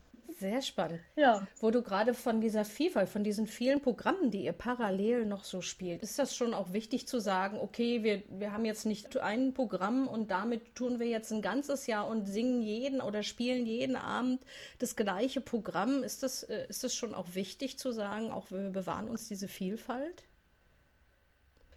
Sehr 0.43 0.61
spannend. 0.61 0.99
Ja. 1.15 1.47
Wo 1.61 1.71
du 1.71 1.83
gerade 1.83 2.15
von 2.15 2.41
dieser 2.41 2.65
Vielfalt, 2.65 3.09
von 3.09 3.23
diesen 3.23 3.47
vielen 3.47 3.81
Programmen, 3.81 4.33
die 4.33 4.45
ihr 4.45 4.53
parallel 4.53 5.25
noch 5.25 5.45
so 5.45 5.61
spielt, 5.61 6.03
ist 6.03 6.19
das 6.19 6.35
schon 6.35 6.53
auch 6.53 6.73
wichtig 6.73 7.07
zu 7.07 7.21
sagen, 7.21 7.61
okay, 7.61 8.03
wir, 8.03 8.25
wir 8.29 8.53
haben 8.53 8.65
jetzt 8.65 8.85
nicht 8.85 9.17
ein 9.19 9.55
Programm 9.55 10.09
und 10.09 10.33
damit 10.33 10.75
tun 10.75 10.99
wir 10.99 11.07
jetzt 11.07 11.31
ein 11.31 11.43
ganzes 11.43 11.87
Jahr 11.87 12.09
und 12.09 12.27
singen 12.27 12.61
jeden 12.61 13.01
oder 13.01 13.23
spielen 13.23 13.67
jeden 13.67 13.95
Abend 13.95 14.45
das 14.81 14.97
gleiche 14.97 15.41
Programm. 15.41 16.03
Ist 16.03 16.25
das, 16.25 16.43
äh, 16.43 16.67
ist 16.69 16.83
das 16.83 16.93
schon 16.93 17.15
auch 17.15 17.37
wichtig 17.37 17.79
zu 17.79 17.93
sagen, 17.93 18.33
auch 18.33 18.51
wir 18.51 18.71
bewahren 18.71 19.09
uns 19.09 19.29
diese 19.29 19.47
Vielfalt? 19.47 20.25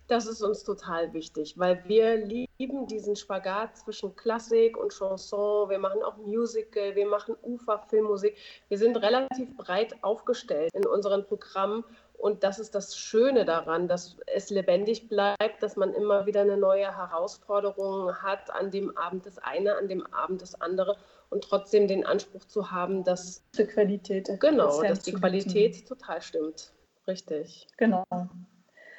Das 0.07 0.27
ist 0.27 0.43
uns 0.43 0.63
total 0.63 1.13
wichtig, 1.13 1.57
weil 1.57 1.83
wir 1.87 2.17
lieben 2.17 2.85
diesen 2.85 3.15
Spagat 3.15 3.77
zwischen 3.77 4.15
Klassik 4.15 4.77
und 4.77 4.93
Chanson. 4.93 5.69
Wir 5.69 5.79
machen 5.79 6.03
auch 6.03 6.17
Musical, 6.17 6.95
wir 6.95 7.07
machen 7.07 7.35
Ufer-Filmmusik. 7.41 8.37
Wir 8.67 8.77
sind 8.77 8.97
relativ 8.97 9.57
breit 9.57 9.95
aufgestellt 10.03 10.71
in 10.73 10.85
unseren 10.85 11.25
Programmen. 11.25 11.83
Und 12.17 12.43
das 12.43 12.59
ist 12.59 12.75
das 12.75 12.95
Schöne 12.95 13.45
daran, 13.45 13.87
dass 13.87 14.17
es 14.27 14.51
lebendig 14.51 15.09
bleibt, 15.09 15.61
dass 15.61 15.75
man 15.75 15.91
immer 15.93 16.27
wieder 16.27 16.41
eine 16.41 16.57
neue 16.57 16.95
Herausforderung 16.95 18.15
hat, 18.15 18.51
an 18.51 18.69
dem 18.69 18.95
Abend 18.95 19.25
das 19.25 19.39
eine, 19.39 19.75
an 19.75 19.87
dem 19.87 20.05
Abend 20.13 20.41
das 20.41 20.59
andere 20.61 20.97
und 21.29 21.43
trotzdem 21.43 21.87
den 21.87 22.05
Anspruch 22.05 22.45
zu 22.45 22.71
haben, 22.71 23.03
dass 23.03 23.43
die 23.57 23.65
Qualität, 23.65 24.29
genau, 24.39 24.81
dass 24.83 24.99
die 24.99 25.13
Qualität 25.13 25.87
total 25.87 26.21
stimmt. 26.21 26.71
Richtig. 27.07 27.67
Genau. 27.77 28.03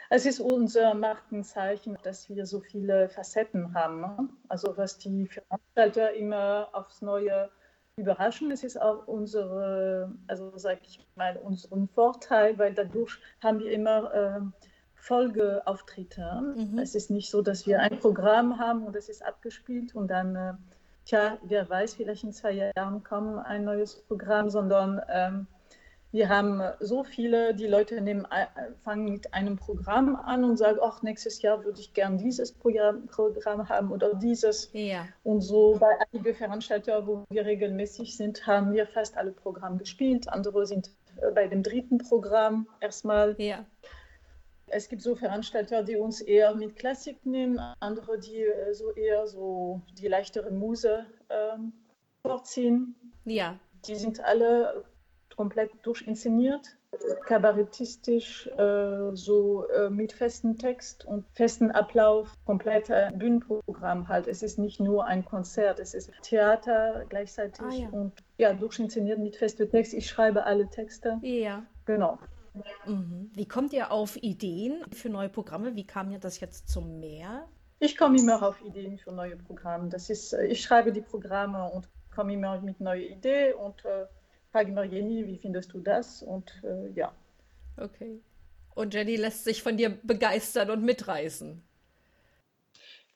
Es 0.09 0.25
ist 0.25 0.41
unser 0.41 0.95
Markenzeichen, 0.95 1.99
dass 2.03 2.29
wir 2.29 2.47
so 2.47 2.61
viele 2.61 3.09
Facetten 3.09 3.75
haben. 3.75 4.01
Ne? 4.01 4.29
Also 4.49 4.77
was 4.77 4.99
die 4.99 5.27
Veranstalter 5.27 6.13
immer 6.15 6.69
aufs 6.73 7.03
Neue 7.03 7.51
überraschen, 7.97 8.51
es 8.51 8.63
ist 8.63 8.81
auch 8.81 9.07
unsere, 9.07 10.13
also 10.27 10.57
sage 10.59 10.81
ich 10.85 11.01
mal, 11.17 11.37
unseren 11.39 11.89
Vorteil, 11.89 12.59
weil 12.59 12.75
dadurch 12.75 13.19
haben 13.43 13.59
wir 13.59 13.73
immer 13.73 14.15
äh, 14.15 14.41
Folgeauftritte. 14.95 16.55
Mhm. 16.57 16.79
Es 16.79 16.95
ist 16.95 17.11
nicht 17.11 17.31
so, 17.31 17.43
dass 17.43 17.67
wir 17.67 17.81
ein 17.81 17.99
Programm 17.99 18.59
haben 18.59 18.85
und 18.85 18.95
es 18.97 19.09
ist 19.09 19.25
abgespielt 19.25 19.95
und 19.95 20.09
dann, 20.09 20.37
äh, 20.37 20.53
tja, 21.05 21.39
wer 21.43 21.69
weiß, 21.69 21.95
vielleicht 21.95 22.25
in 22.25 22.33
zwei 22.33 22.71
Jahren 22.77 23.03
kommt 23.03 23.45
ein 23.47 23.65
neues 23.65 23.97
Programm, 24.03 24.51
sondern 24.51 25.01
ähm, 25.09 25.47
wir 26.17 26.31
haben 26.31 26.63
so 26.81 27.05
viele, 27.05 27.55
die 27.55 27.67
Leute 27.67 28.01
nehmen, 28.01 28.27
äh, 28.31 28.47
fangen 28.83 29.13
mit 29.13 29.35
einem 29.35 29.57
Programm 29.57 30.17
an 30.17 30.45
und 30.45 30.57
sagen, 30.57 30.79
ach, 30.83 31.03
nächstes 31.03 31.43
Jahr 31.43 31.63
würde 31.63 31.79
ich 31.79 31.93
gern 31.93 32.17
dieses 32.17 32.53
Programm, 32.53 33.07
Programm 33.07 33.69
haben 33.69 33.93
oder 33.93 34.15
dieses. 34.15 34.71
Ja. 34.73 35.07
Und 35.25 35.43
so 35.43 35.77
bei 35.79 35.91
einigen 36.01 36.35
Veranstaltern, 36.35 37.07
wo 37.07 37.25
wir 37.29 37.45
regelmäßig 37.45 38.17
sind, 38.17 38.47
haben 38.47 38.73
wir 38.73 38.87
fast 38.87 39.19
alle 39.19 39.31
Programme 39.31 39.77
gespielt. 39.77 40.27
Andere 40.31 40.65
sind 40.65 40.91
äh, 41.21 41.31
bei 41.33 41.49
dem 41.49 41.63
dritten 41.63 41.99
Programm 41.99 42.67
erstmal. 42.81 43.35
Ja. 43.39 43.67
Es 44.69 44.89
gibt 44.89 45.03
so 45.03 45.17
Veranstalter, 45.17 45.83
die 45.83 45.97
uns 45.97 46.23
eher 46.23 46.55
mit 46.55 46.77
Klassik 46.77 47.27
nehmen, 47.27 47.61
andere, 47.81 48.19
die 48.19 48.43
äh, 48.43 48.73
so 48.73 48.91
eher 48.93 49.27
so 49.27 49.83
die 50.01 50.09
leichtere 50.09 50.51
Muse 50.51 51.05
ähm, 51.29 51.75
vorziehen. 52.23 52.95
Ja. 53.27 53.61
Die 53.87 53.97
sind 53.97 54.25
alle 54.25 54.87
komplett 55.37 55.71
durchinszeniert. 55.83 56.77
kabarettistisch, 57.27 58.47
äh, 58.57 59.15
so 59.15 59.69
äh, 59.69 59.91
mit 59.91 60.13
festem 60.13 60.57
Text 60.57 61.05
und 61.05 61.27
festem 61.35 61.71
Ablauf, 61.71 62.33
kompletter 62.47 63.13
Bühnenprogramm 63.13 64.09
halt. 64.09 64.27
Es 64.27 64.43
ist 64.43 64.59
nicht 64.59 64.81
nur 64.81 65.05
ein 65.05 65.25
Konzert, 65.25 65.79
es 65.79 65.93
ist 65.93 66.11
Theater 66.23 67.05
gleichzeitig 67.09 67.61
ah, 67.61 67.71
ja. 67.71 67.89
und 67.91 68.13
ja, 68.39 68.55
durchinszeniert 68.55 69.19
mit 69.19 69.37
festem 69.37 69.71
Text. 69.71 69.93
Ich 69.93 70.09
schreibe 70.09 70.45
alle 70.45 70.69
Texte. 70.71 71.19
Ja. 71.23 71.65
Genau. 71.85 72.19
Mhm. 72.87 73.31
Wie 73.35 73.47
kommt 73.47 73.73
ihr 73.73 73.93
auf 73.93 74.17
Ideen 74.23 74.83
für 74.93 75.11
neue 75.11 75.29
Programme? 75.29 75.77
Wie 75.77 75.87
kam 75.87 76.11
ihr 76.11 76.19
das 76.19 76.41
jetzt 76.41 76.69
zum 76.69 76.99
Meer? 76.99 77.47
Ich 77.79 77.97
komme 77.97 78.19
immer 78.19 78.43
auf 78.43 78.61
Ideen 78.63 78.99
für 78.99 79.13
neue 79.13 79.37
Programme. 79.37 79.89
Das 79.91 80.09
ist, 80.09 80.33
äh, 80.33 80.47
ich 80.47 80.63
schreibe 80.63 80.93
die 80.93 81.03
Programme 81.03 81.71
und 81.71 81.89
komme 82.15 82.33
immer 82.33 82.59
mit 82.61 82.81
neuen 82.81 83.13
Ideen 83.13 83.55
und 83.55 83.85
äh, 83.85 84.07
frage 84.57 84.71
immer 84.71 84.85
Jenny, 84.85 85.27
wie 85.27 85.37
findest 85.37 85.75
du 85.75 85.81
das? 85.81 86.23
Und 86.23 86.51
äh, 86.65 86.89
ja. 86.95 87.13
Okay. 87.77 88.23
Und 88.75 88.95
Jenny 88.95 89.17
lässt 89.17 89.45
sich 89.45 89.63
von 89.63 89.77
dir 89.77 89.91
begeistern 90.03 90.71
und 90.71 90.83
mitreißen. 90.83 91.63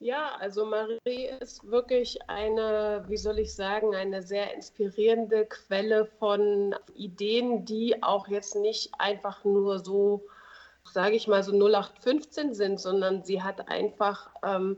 Ja, 0.00 0.36
also 0.38 0.66
Marie 0.66 1.30
ist 1.40 1.70
wirklich 1.70 2.18
eine, 2.28 3.04
wie 3.08 3.16
soll 3.16 3.38
ich 3.38 3.54
sagen, 3.54 3.94
eine 3.94 4.22
sehr 4.22 4.52
inspirierende 4.54 5.46
Quelle 5.46 6.04
von 6.04 6.74
Ideen, 6.94 7.64
die 7.64 8.02
auch 8.02 8.28
jetzt 8.28 8.54
nicht 8.56 8.90
einfach 8.98 9.42
nur 9.44 9.78
so, 9.78 10.26
sage 10.84 11.16
ich 11.16 11.26
mal, 11.26 11.42
so 11.42 11.52
0815 11.52 12.52
sind, 12.52 12.80
sondern 12.80 13.24
sie 13.24 13.42
hat 13.42 13.68
einfach 13.68 14.30
ähm, 14.42 14.76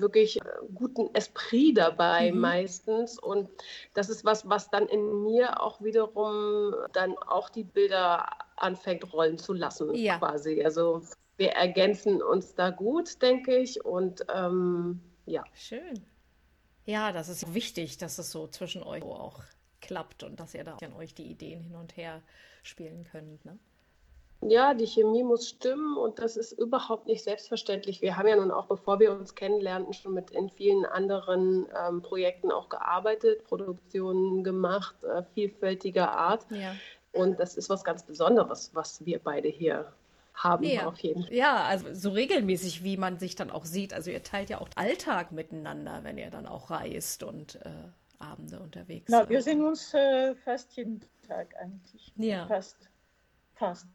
wirklich 0.00 0.40
äh, 0.40 0.44
guten 0.74 1.14
Esprit 1.14 1.78
dabei 1.78 2.32
mhm. 2.32 2.40
meistens. 2.40 3.18
Und 3.18 3.48
das 3.94 4.08
ist 4.08 4.24
was, 4.24 4.48
was 4.48 4.70
dann 4.70 4.86
in 4.88 5.22
mir 5.22 5.60
auch 5.62 5.80
wiederum 5.82 6.74
dann 6.92 7.16
auch 7.18 7.50
die 7.50 7.64
Bilder 7.64 8.28
anfängt 8.56 9.12
rollen 9.12 9.38
zu 9.38 9.52
lassen, 9.52 9.94
ja. 9.94 10.18
quasi. 10.18 10.62
Also 10.64 11.02
wir 11.36 11.50
ergänzen 11.50 12.22
uns 12.22 12.54
da 12.54 12.70
gut, 12.70 13.20
denke 13.22 13.56
ich. 13.56 13.84
Und 13.84 14.24
ähm, 14.34 15.00
ja. 15.26 15.44
Schön. 15.54 16.04
Ja, 16.86 17.12
das 17.12 17.28
ist 17.28 17.54
wichtig, 17.54 17.96
dass 17.96 18.18
es 18.18 18.30
so 18.30 18.46
zwischen 18.46 18.82
euch 18.82 19.02
auch 19.02 19.40
klappt 19.80 20.22
und 20.22 20.40
dass 20.40 20.54
ihr 20.54 20.64
da 20.64 20.76
an 20.76 20.92
euch 20.94 21.14
die 21.14 21.30
Ideen 21.30 21.62
hin 21.62 21.76
und 21.76 21.96
her 21.96 22.22
spielen 22.62 23.04
könnt. 23.04 23.44
Ne? 23.44 23.58
Ja, 24.46 24.74
die 24.74 24.86
Chemie 24.86 25.22
muss 25.22 25.48
stimmen 25.48 25.96
und 25.96 26.18
das 26.18 26.36
ist 26.36 26.52
überhaupt 26.52 27.06
nicht 27.06 27.24
selbstverständlich. 27.24 28.02
Wir 28.02 28.16
haben 28.16 28.28
ja 28.28 28.36
nun 28.36 28.50
auch, 28.50 28.66
bevor 28.66 29.00
wir 29.00 29.12
uns 29.12 29.34
kennenlernten, 29.34 29.94
schon 29.94 30.14
mit 30.14 30.30
in 30.30 30.50
vielen 30.50 30.84
anderen 30.84 31.66
ähm, 31.86 32.02
Projekten 32.02 32.52
auch 32.52 32.68
gearbeitet, 32.68 33.44
Produktionen 33.44 34.44
gemacht, 34.44 34.96
äh, 35.04 35.22
vielfältiger 35.34 36.12
Art. 36.12 36.46
Ja. 36.50 36.74
Und 37.12 37.40
das 37.40 37.56
ist 37.56 37.70
was 37.70 37.84
ganz 37.84 38.02
Besonderes, 38.02 38.70
was 38.74 39.04
wir 39.06 39.18
beide 39.18 39.48
hier 39.48 39.92
haben 40.34 40.64
ja. 40.64 40.86
auf 40.86 40.98
jeden 40.98 41.22
Fall. 41.22 41.32
Ja, 41.32 41.62
also 41.64 41.94
so 41.94 42.10
regelmäßig, 42.10 42.82
wie 42.82 42.96
man 42.96 43.18
sich 43.18 43.36
dann 43.36 43.50
auch 43.50 43.64
sieht. 43.64 43.94
Also 43.94 44.10
ihr 44.10 44.22
teilt 44.22 44.50
ja 44.50 44.60
auch 44.60 44.68
Alltag 44.74 45.32
miteinander, 45.32 46.00
wenn 46.02 46.18
ihr 46.18 46.30
dann 46.30 46.46
auch 46.46 46.70
reist 46.70 47.22
und 47.22 47.56
äh, 47.64 47.70
Abende 48.18 48.58
unterwegs 48.58 49.10
seid. 49.10 49.28
wir 49.28 49.42
sehen 49.42 49.64
uns 49.64 49.94
äh, 49.94 50.34
fast 50.34 50.76
jeden 50.76 51.00
Tag 51.26 51.54
eigentlich. 51.60 52.12
Ja. 52.16 52.46
Fast. 52.46 52.76
Fast. 53.54 53.86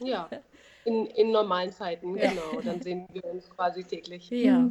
Ja, 0.00 0.28
in, 0.84 1.06
in 1.06 1.30
normalen 1.30 1.72
Zeiten, 1.72 2.14
genau. 2.14 2.60
Dann 2.64 2.80
sehen 2.82 3.06
wir 3.12 3.24
uns 3.24 3.48
quasi 3.50 3.84
täglich. 3.84 4.30
Ja. 4.30 4.70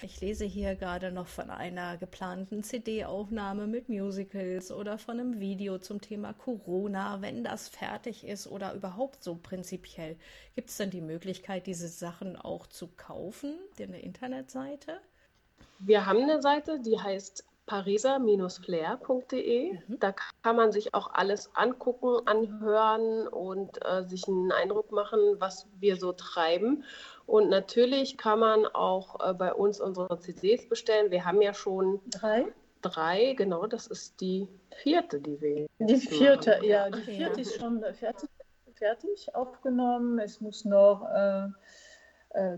Ich 0.00 0.20
lese 0.20 0.44
hier 0.44 0.76
gerade 0.76 1.10
noch 1.10 1.26
von 1.26 1.50
einer 1.50 1.96
geplanten 1.96 2.62
CD-Aufnahme 2.62 3.66
mit 3.66 3.88
Musicals 3.88 4.70
oder 4.70 4.96
von 4.96 5.18
einem 5.18 5.40
Video 5.40 5.78
zum 5.78 6.00
Thema 6.00 6.32
Corona, 6.34 7.20
wenn 7.20 7.42
das 7.42 7.68
fertig 7.68 8.24
ist 8.24 8.46
oder 8.46 8.74
überhaupt 8.74 9.24
so 9.24 9.34
prinzipiell. 9.34 10.16
Gibt 10.54 10.70
es 10.70 10.76
denn 10.76 10.90
die 10.90 11.00
Möglichkeit, 11.00 11.66
diese 11.66 11.88
Sachen 11.88 12.36
auch 12.36 12.68
zu 12.68 12.88
kaufen, 12.96 13.54
eine 13.80 14.00
Internetseite? 14.00 15.00
Wir 15.80 16.06
haben 16.06 16.22
eine 16.22 16.42
Seite, 16.42 16.80
die 16.80 16.98
heißt 17.00 17.44
pariser-flair.de. 17.68 19.74
Mhm. 19.74 20.00
Da 20.00 20.12
kann 20.42 20.56
man 20.56 20.72
sich 20.72 20.92
auch 20.94 21.12
alles 21.12 21.54
angucken, 21.54 22.26
anhören 22.26 23.28
und 23.28 23.78
äh, 23.84 24.02
sich 24.04 24.26
einen 24.26 24.50
Eindruck 24.50 24.90
machen, 24.90 25.20
was 25.38 25.68
wir 25.78 25.96
so 25.96 26.12
treiben. 26.12 26.82
Und 27.26 27.50
natürlich 27.50 28.18
kann 28.18 28.40
man 28.40 28.66
auch 28.66 29.20
äh, 29.20 29.32
bei 29.34 29.54
uns 29.54 29.80
unsere 29.80 30.18
CDs 30.18 30.68
bestellen. 30.68 31.12
Wir 31.12 31.24
haben 31.24 31.40
ja 31.40 31.54
schon 31.54 32.00
drei. 32.06 32.46
Drei, 32.80 33.34
genau, 33.34 33.66
das 33.66 33.88
ist 33.88 34.20
die 34.20 34.46
vierte, 34.82 35.20
die 35.20 35.40
wir. 35.40 35.66
Die 35.78 35.96
vierte, 35.96 36.50
machen. 36.50 36.64
ja, 36.64 36.88
die 36.88 37.02
vierte 37.02 37.40
ja. 37.40 37.42
ist 37.42 37.60
schon 37.60 37.82
fertig, 37.94 38.30
fertig 38.74 39.34
aufgenommen. 39.34 40.20
Es 40.20 40.40
muss 40.40 40.64
noch 40.64 41.04
äh, 41.12 41.46
äh, 41.46 41.48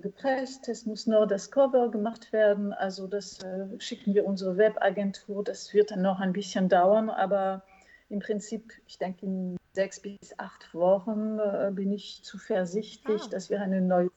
gepresst, 0.00 0.69
es 0.69 0.85
muss 0.85 1.07
nur 1.07 1.27
das 1.27 1.50
Cover 1.50 1.91
gemacht 1.91 2.33
werden. 2.33 2.73
Also 2.73 3.07
das 3.07 3.43
äh, 3.43 3.67
schicken 3.79 4.15
wir 4.15 4.27
unsere 4.27 4.57
Webagentur. 4.57 5.45
Das 5.45 5.73
wird 5.73 5.91
dann 5.91 6.03
noch 6.03 6.21
ein 6.21 6.33
bisschen 6.33 6.69
dauern, 6.69 7.09
aber 7.09 7.62
im 8.09 8.19
Prinzip, 8.19 8.73
ich 8.87 8.99
denke, 8.99 9.25
in 9.25 9.57
sechs 9.73 10.00
bis 10.00 10.37
acht 10.39 10.75
Wochen 10.75 11.39
äh, 11.39 11.71
bin 11.73 11.93
ich 11.93 12.23
zuversichtlich, 12.25 13.23
ah. 13.25 13.29
dass 13.31 13.50
wir 13.50 13.61
eine 13.61 13.81
neue 13.81 14.11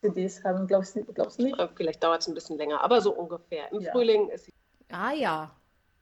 CDs 0.00 0.44
haben. 0.44 0.66
Glaubst 0.66 0.96
du 0.96 1.42
nicht? 1.42 1.56
Vielleicht 1.74 2.02
dauert 2.02 2.22
es 2.22 2.28
ein 2.28 2.34
bisschen 2.34 2.56
länger, 2.56 2.80
aber 2.82 3.00
so 3.00 3.12
ungefähr. 3.12 3.70
Im 3.72 3.80
ja. 3.80 3.92
Frühling 3.92 4.28
ist 4.28 4.46
sie. 4.46 4.52
Ah 4.92 5.12
ja, 5.12 5.50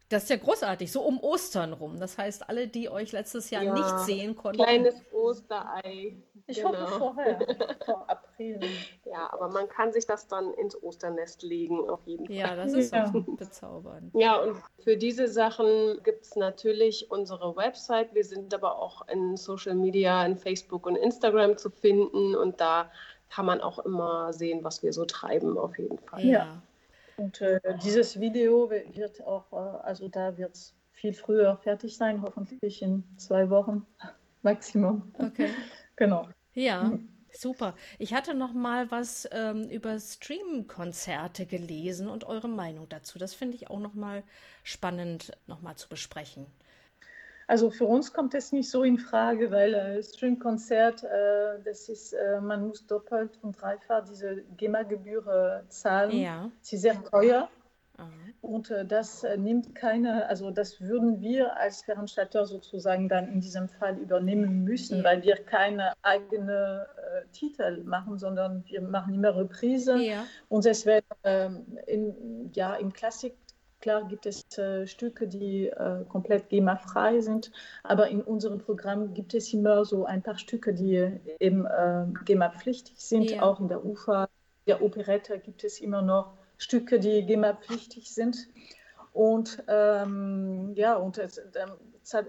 das 0.09 0.23
ist 0.25 0.31
ja 0.31 0.37
großartig, 0.37 0.91
so 0.91 1.03
um 1.03 1.21
Ostern 1.21 1.75
rum. 1.75 1.99
Das 1.99 2.17
heißt, 2.17 2.49
alle, 2.49 2.67
die 2.67 2.89
euch 2.89 3.13
letztes 3.13 3.51
Jahr 3.51 3.63
ja, 3.63 3.75
nicht 3.75 3.99
sehen 4.01 4.37
konnten. 4.37 4.63
Kleines 4.63 4.95
Osterei. 5.13 6.17
Ich 6.47 6.57
genau. 6.57 6.73
hoffe 6.73 6.99
vorher, 6.99 7.39
vor 7.85 8.09
April. 8.09 8.61
Ja, 9.05 9.31
aber 9.33 9.49
man 9.49 9.69
kann 9.69 9.93
sich 9.93 10.07
das 10.07 10.27
dann 10.27 10.55
ins 10.55 10.83
Osternest 10.83 11.43
legen, 11.43 11.91
auf 11.91 12.01
jeden 12.07 12.27
Fall. 12.27 12.35
Ja, 12.35 12.57
das 12.57 12.73
ist 12.73 12.93
ja. 12.93 13.13
bezaubernd. 13.37 14.15
Ja, 14.15 14.37
und 14.37 14.57
für 14.83 14.97
diese 14.97 15.29
Sachen 15.29 16.03
gibt 16.05 16.25
es 16.25 16.37
natürlich 16.37 17.11
unsere 17.11 17.55
Website. 17.55 18.15
Wir 18.15 18.25
sind 18.25 18.55
aber 18.55 18.79
auch 18.79 19.07
in 19.09 19.37
Social 19.37 19.75
Media, 19.75 20.25
in 20.25 20.39
Facebook 20.39 20.87
und 20.87 20.97
Instagram 20.97 21.59
zu 21.59 21.69
finden. 21.69 22.35
Und 22.35 22.63
da 22.63 22.91
kann 23.29 23.45
man 23.45 23.61
auch 23.61 23.79
immer 23.81 24.33
sehen, 24.33 24.65
was 24.65 24.83
wir 24.83 24.95
so 24.95 25.05
treiben, 25.05 25.59
auf 25.59 25.79
jeden 25.79 25.99
Fall. 25.99 26.25
Ja. 26.25 26.63
Und 27.19 27.41
äh, 27.41 27.61
dieses 27.83 28.21
Video 28.21 28.71
wird 28.71 29.21
auch, 29.25 29.53
äh, 29.53 29.57
also 29.57 30.09
da 30.09 30.39
wird 30.39 30.55
es 30.55 30.75
viel 30.93 31.13
früher 31.13 31.57
fertig 31.57 31.97
sein, 31.97 32.23
hoffentlich 32.23 32.81
in 32.81 33.05
zwei 33.17 33.51
Wochen 33.51 33.85
Maximum. 34.43 35.13
Okay. 35.19 35.51
Genau. 35.97 36.29
Ja. 36.55 36.85
Mhm. 36.85 37.09
Super. 37.31 37.75
Ich 37.99 38.15
hatte 38.15 38.35
noch 38.35 38.55
mal 38.55 38.91
was 38.91 39.29
ähm, 39.33 39.69
über 39.69 40.01
Stream-Konzerte 40.01 41.45
gelesen 41.45 42.09
und 42.09 42.25
eure 42.25 42.49
Meinung 42.49 42.89
dazu. 42.89 43.19
Das 43.19 43.35
finde 43.35 43.55
ich 43.57 43.69
auch 43.69 43.81
noch 43.81 43.95
mal 43.95 44.23
spannend, 44.65 45.33
noch 45.47 45.61
mal 45.61 45.77
zu 45.77 45.89
besprechen. 45.89 46.47
Also 47.49 47.71
für 47.71 47.87
uns 47.87 48.13
kommt 48.13 48.35
es 48.35 48.53
nicht 48.53 48.71
so 48.71 48.85
in 48.85 48.99
Frage, 48.99 49.51
weil 49.51 49.73
äh, 49.73 50.03
Streamkonzert, 50.03 51.03
äh, 51.03 51.59
das 51.65 51.89
ist, 51.89 52.13
äh, 52.13 52.41
man 52.41 52.69
muss 52.69 52.87
doppelt 52.87 53.39
und 53.43 53.61
dreifach 53.61 54.05
diese 54.05 54.43
GEMA-Gebühr 54.59 55.65
zahlen. 55.69 56.17
Ja. 56.17 56.51
Sie 56.61 56.77
ist 56.77 56.83
sehr 56.83 57.03
teuer. 57.03 57.49
Und 58.41 58.71
äh, 58.71 58.85
das 58.85 59.25
äh, 59.25 59.37
nimmt 59.37 59.75
keine, 59.75 60.29
also 60.29 60.51
das 60.51 60.81
würden 60.81 61.21
wir 61.21 61.57
als 61.57 61.83
Veranstalter 61.83 62.47
sozusagen 62.47 63.09
dann 63.09 63.33
in 63.33 63.41
diesem 63.41 63.69
Fall 63.69 63.99
übernehmen 63.99 64.63
müssen, 64.63 64.99
ja. 64.99 65.05
weil 65.05 65.23
wir 65.23 65.37
keine 65.37 65.93
eigene 66.03 66.87
äh, 66.97 67.27
Titel 67.33 67.83
machen, 67.83 68.19
sondern 68.19 68.63
wir 68.67 68.83
machen 68.83 69.15
immer 69.15 69.35
Reprise. 69.35 69.99
Ja. 69.99 70.25
Und 70.49 70.67
es 70.67 70.87
wird 70.87 71.05
ähm, 71.25 71.67
in, 71.87 72.51
ja, 72.55 72.77
im 72.77 72.93
Klassik 72.93 73.35
Klar 73.81 74.09
gibt 74.09 74.27
es 74.27 74.45
äh, 74.59 74.87
Stücke, 74.87 75.29
die 75.29 75.69
äh, 75.69 76.05
komplett 76.09 76.49
GEMA-frei 76.49 77.21
sind, 77.21 77.53
aber 77.85 78.09
in 78.09 78.23
unserem 78.23 78.59
Programm 78.59 79.15
gibt 79.15 79.35
es 79.35 79.53
immer 79.53 79.85
so 79.85 80.05
ein 80.05 80.23
paar 80.23 80.37
Stücke, 80.37 80.75
die 80.75 81.21
eben 81.39 81.65
äh, 81.65 82.07
GEMA-pflichtig 82.25 82.97
sind. 82.99 83.31
Ja. 83.31 83.43
Auch 83.43 83.61
in 83.61 83.69
der 83.69 83.85
UFA, 83.85 84.29
der 84.67 84.83
Operette 84.83 85.39
gibt 85.39 85.63
es 85.63 85.81
immer 85.81 86.03
noch 86.03 86.33
Stücke, 86.57 86.99
die 86.99 87.25
GEMA-pflichtig 87.25 88.13
sind. 88.13 88.49
Und 89.13 89.63
ähm, 89.69 90.73
ja, 90.75 90.97
und 90.97 91.19
es, 91.19 91.41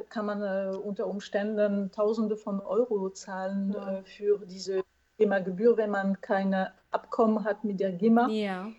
kann 0.09 0.25
man 0.25 0.41
äh, 0.41 0.75
unter 0.77 1.07
Umständen 1.07 1.91
Tausende 1.91 2.37
von 2.37 2.59
Euro 2.59 3.09
zahlen 3.09 3.73
ja. 3.73 3.99
Äh, 3.99 4.03
für 4.03 4.45
diese 4.45 4.83
GEMA-Gebühr, 5.17 5.77
wenn 5.77 5.89
man 5.89 6.21
keine 6.21 6.73
Abkommen 6.91 7.43
hat 7.43 7.63
mit 7.63 7.79
der 7.79 7.91
GEMA. 7.91 8.29
Ja. 8.29 8.71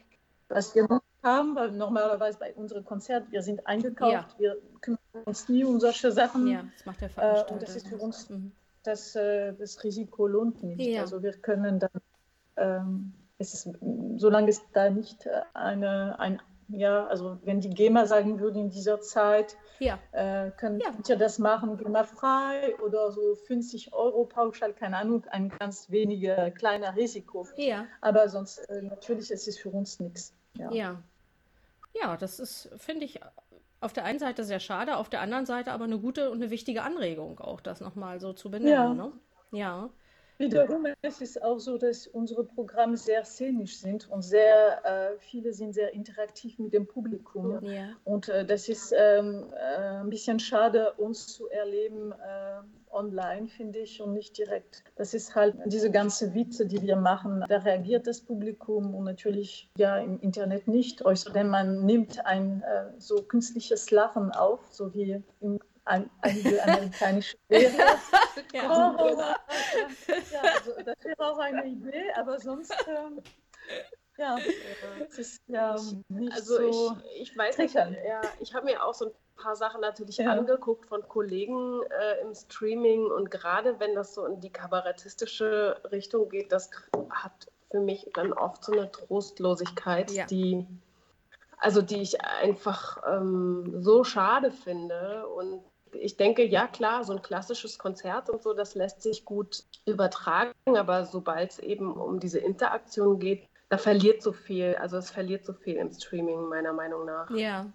Was 0.49 0.75
wir 0.75 1.01
haben, 1.23 1.55
weil 1.55 1.73
normalerweise 1.73 2.39
bei 2.39 2.55
unseren 2.55 2.85
Konzerten, 2.85 3.31
wir 3.33 3.43
sind 3.43 3.67
eingekauft, 3.67 4.37
ja. 4.39 4.39
wir 4.39 4.57
kümmern 4.81 4.99
uns 5.25 5.49
nie 5.49 5.65
um 5.65 5.81
solche 5.81 6.13
Sachen. 6.13 6.47
Ja, 6.47 6.65
das 6.77 6.87
macht 6.87 7.01
der 7.01 7.11
Veranstalter. 7.11 7.51
Äh, 7.51 7.53
und 7.53 7.63
das 7.63 7.77
ist 7.77 7.89
für 7.89 7.99
uns, 7.99 8.31
mhm. 8.31 8.53
das, 8.83 9.15
äh, 9.17 9.53
das 9.55 9.83
Risiko 9.85 10.27
lohnt 10.27 10.63
nicht. 10.63 10.81
Ja. 10.81 11.03
Also 11.03 11.23
wir 11.23 11.33
können 11.33 11.79
dann, 11.79 11.91
ähm, 12.57 13.13
es 13.39 13.55
ist, 13.55 13.71
solange 14.17 14.51
es 14.51 14.63
da 14.73 14.91
nicht 14.91 15.29
eine, 15.55 16.19
ein 16.19 16.41
ja, 16.73 17.07
also 17.07 17.39
wenn 17.43 17.61
die 17.61 17.71
GEMA 17.71 18.07
sagen 18.07 18.41
würde 18.41 18.61
in 18.61 18.71
dieser 18.71 19.01
Zeit, 19.01 19.57
ja. 19.79 19.99
äh, 20.13 20.51
könnt 20.53 20.83
ja. 20.83 20.93
ihr 21.09 21.17
das 21.17 21.39
machen, 21.39 21.77
GEMA-frei 21.77 22.77
oder 22.85 23.11
so 23.11 23.35
50 23.35 23.93
Euro 23.93 24.25
pauschal, 24.25 24.73
keine 24.73 24.97
Ahnung, 24.97 25.25
ein 25.31 25.49
ganz 25.49 25.91
weniger 25.91 26.51
kleiner 26.51 26.95
Risiko. 26.97 27.47
Ja. 27.57 27.87
Aber 28.01 28.29
sonst 28.29 28.59
äh, 28.69 28.83
natürlich 28.83 29.31
ist 29.31 29.49
es 29.49 29.59
für 29.59 29.71
uns 29.71 30.01
nichts. 30.01 30.35
Ja. 30.55 30.71
ja. 30.71 31.03
Ja, 31.95 32.17
das 32.17 32.39
ist, 32.39 32.71
finde 32.77 33.05
ich, 33.05 33.21
auf 33.81 33.93
der 33.93 34.05
einen 34.05 34.19
Seite 34.19 34.45
sehr 34.45 34.61
schade, 34.61 34.97
auf 34.97 35.09
der 35.09 35.21
anderen 35.21 35.47
Seite 35.47 35.73
aber 35.73 35.85
eine 35.85 35.99
gute 35.99 36.31
und 36.31 36.43
eine 36.43 36.51
wichtige 36.51 36.83
Anregung, 36.83 37.41
auch 37.41 37.61
das 37.61 37.81
nochmal 37.81 38.21
so 38.21 38.33
zu 38.33 38.51
benennen. 38.51 38.73
Ja. 38.73 38.95
Ne? 38.95 39.13
ja. 39.53 39.91
Wiederum 40.39 40.87
es 41.03 41.21
ist 41.21 41.43
auch 41.43 41.59
so, 41.59 41.77
dass 41.77 42.07
unsere 42.07 42.45
Programme 42.45 42.97
sehr 42.97 43.25
szenisch 43.27 43.77
sind 43.79 44.09
und 44.09 44.23
sehr, 44.23 44.83
äh, 44.87 45.19
viele 45.19 45.53
sind 45.53 45.75
sehr 45.75 45.93
interaktiv 45.93 46.59
mit 46.59 46.73
dem 46.73 46.87
Publikum. 46.87 47.63
Ja. 47.63 47.91
Und 48.05 48.31
äh, 48.31 48.47
das 48.47 48.71
ist 48.71 48.95
ähm, 48.97 49.53
äh, 49.55 50.01
ein 50.01 50.09
bisschen 50.09 50.39
schade, 50.39 50.95
uns 50.95 51.27
zu 51.27 51.51
erleben 51.51 52.13
äh, 52.13 52.63
online, 52.93 53.49
finde 53.49 53.81
ich, 53.81 54.01
und 54.01 54.13
nicht 54.13 54.37
direkt. 54.39 54.85
Das 54.97 55.15
ist 55.15 55.35
halt 55.35 55.57
diese 55.67 55.91
ganze 55.91 56.35
Witze, 56.35 56.67
die 56.67 56.83
wir 56.83 56.97
machen, 56.97 57.45
da 57.49 57.59
reagiert 57.59 58.07
das 58.07 58.21
Publikum 58.21 58.95
und 58.95 59.05
natürlich 59.05 59.71
ja 59.77 59.99
im 59.99 60.21
Internet 60.21 60.69
nicht. 60.69 61.05
Außerdem 61.05 61.49
man 61.49 61.85
nimmt 61.85 62.25
ein 62.27 62.63
äh, 62.63 62.93
so 62.99 63.23
künstliches 63.23 63.91
Lachen 63.91 64.33
auf, 64.33 64.61
so 64.71 64.93
wie 64.95 65.23
im 65.41 65.59
ein, 65.85 66.11
einige 66.21 66.63
amerikanische 66.63 67.37
Serien. 67.49 67.75
ja. 68.53 68.97
Oh, 68.99 69.19
ja, 69.19 70.41
also 70.55 70.73
das 70.85 71.05
wäre 71.05 71.19
auch 71.19 71.39
eine 71.39 71.67
Idee, 71.67 72.13
aber 72.17 72.39
sonst, 72.39 72.75
ähm, 72.89 73.21
ja, 74.21 74.39
es 75.09 75.19
ist 75.19 75.43
ja 75.49 75.77
nicht 76.09 76.33
also 76.33 76.71
so 76.71 76.97
ich, 77.15 77.23
ich 77.31 77.37
weiß 77.37 77.59
nicht, 77.59 77.75
ja, 77.75 78.21
ich 78.39 78.55
habe 78.55 78.67
mir 78.67 78.85
auch 78.85 78.95
so 78.95 79.07
ein 79.07 79.13
paar 79.37 79.57
Sachen 79.57 79.81
natürlich 79.81 80.19
ja. 80.19 80.31
angeguckt 80.31 80.87
von 80.87 81.03
Kollegen 81.09 81.81
äh, 81.85 82.21
im 82.21 82.35
Streaming 82.35 83.07
und 83.07 83.31
gerade 83.31 83.81
wenn 83.81 83.95
das 83.95 84.15
so 84.15 84.27
in 84.27 84.41
die 84.41 84.51
kabarettistische 84.51 85.81
Richtung 85.91 86.29
geht, 86.29 86.53
das 86.53 86.71
hat 87.11 87.51
für 87.71 87.81
mich 87.81 88.07
dann 88.15 88.33
oft 88.33 88.65
so 88.65 88.73
eine 88.73 88.91
Trostlosigkeit, 88.91 90.11
ja. 90.11 90.27
die 90.27 90.67
also 91.59 91.83
die 91.83 92.01
ich 92.01 92.21
einfach 92.23 93.03
ähm, 93.07 93.83
so 93.83 94.03
schade 94.03 94.51
finde 94.51 95.27
und 95.29 95.63
ich 95.93 96.17
denke, 96.17 96.45
ja 96.45 96.67
klar, 96.67 97.05
so 97.05 97.13
ein 97.13 97.23
klassisches 97.23 97.79
Konzert 97.79 98.31
und 98.31 98.43
so, 98.43 98.55
das 98.55 98.75
lässt 98.75 99.03
sich 99.03 99.25
gut 99.25 99.65
übertragen, 99.87 100.55
aber 100.67 101.05
sobald 101.05 101.51
es 101.51 101.59
eben 101.59 101.93
um 101.93 102.21
diese 102.21 102.39
Interaktion 102.39 103.19
geht, 103.19 103.50
da 103.71 103.79
verliert 103.79 104.23
so 104.23 104.33
viel, 104.33 104.75
also 104.75 104.99
es 104.99 105.11
verliert 105.11 105.47
so 105.47 105.55
viel 105.55 105.77
im 105.77 105.91
Streaming, 105.91 106.49
meiner 106.49 106.73
Meinung 106.73 107.07
nach. 107.07 107.31
Ja. 107.31 107.73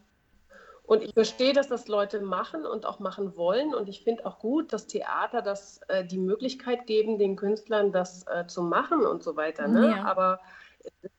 Und 0.83 1.01
ich 1.01 1.13
verstehe, 1.13 1.53
dass 1.53 1.67
das 1.67 1.87
Leute 1.87 2.21
machen 2.21 2.63
und 2.63 2.85
auch 2.85 2.99
machen 2.99 3.35
wollen. 3.35 3.73
Und 3.73 3.89
ich 3.89 4.03
finde 4.03 4.25
auch 4.27 4.37
gut, 4.37 4.71
dass 4.71 4.85
Theater 4.85 5.41
das 5.41 5.79
äh, 5.87 6.05
die 6.05 6.19
Möglichkeit 6.19 6.85
geben, 6.85 7.17
den 7.17 7.35
Künstlern 7.35 7.91
das 7.91 8.27
äh, 8.27 8.45
zu 8.45 8.61
machen 8.61 9.03
und 9.03 9.23
so 9.23 9.35
weiter. 9.35 9.67
Ne? 9.67 9.87
Ja. 9.89 10.03
Aber 10.03 10.39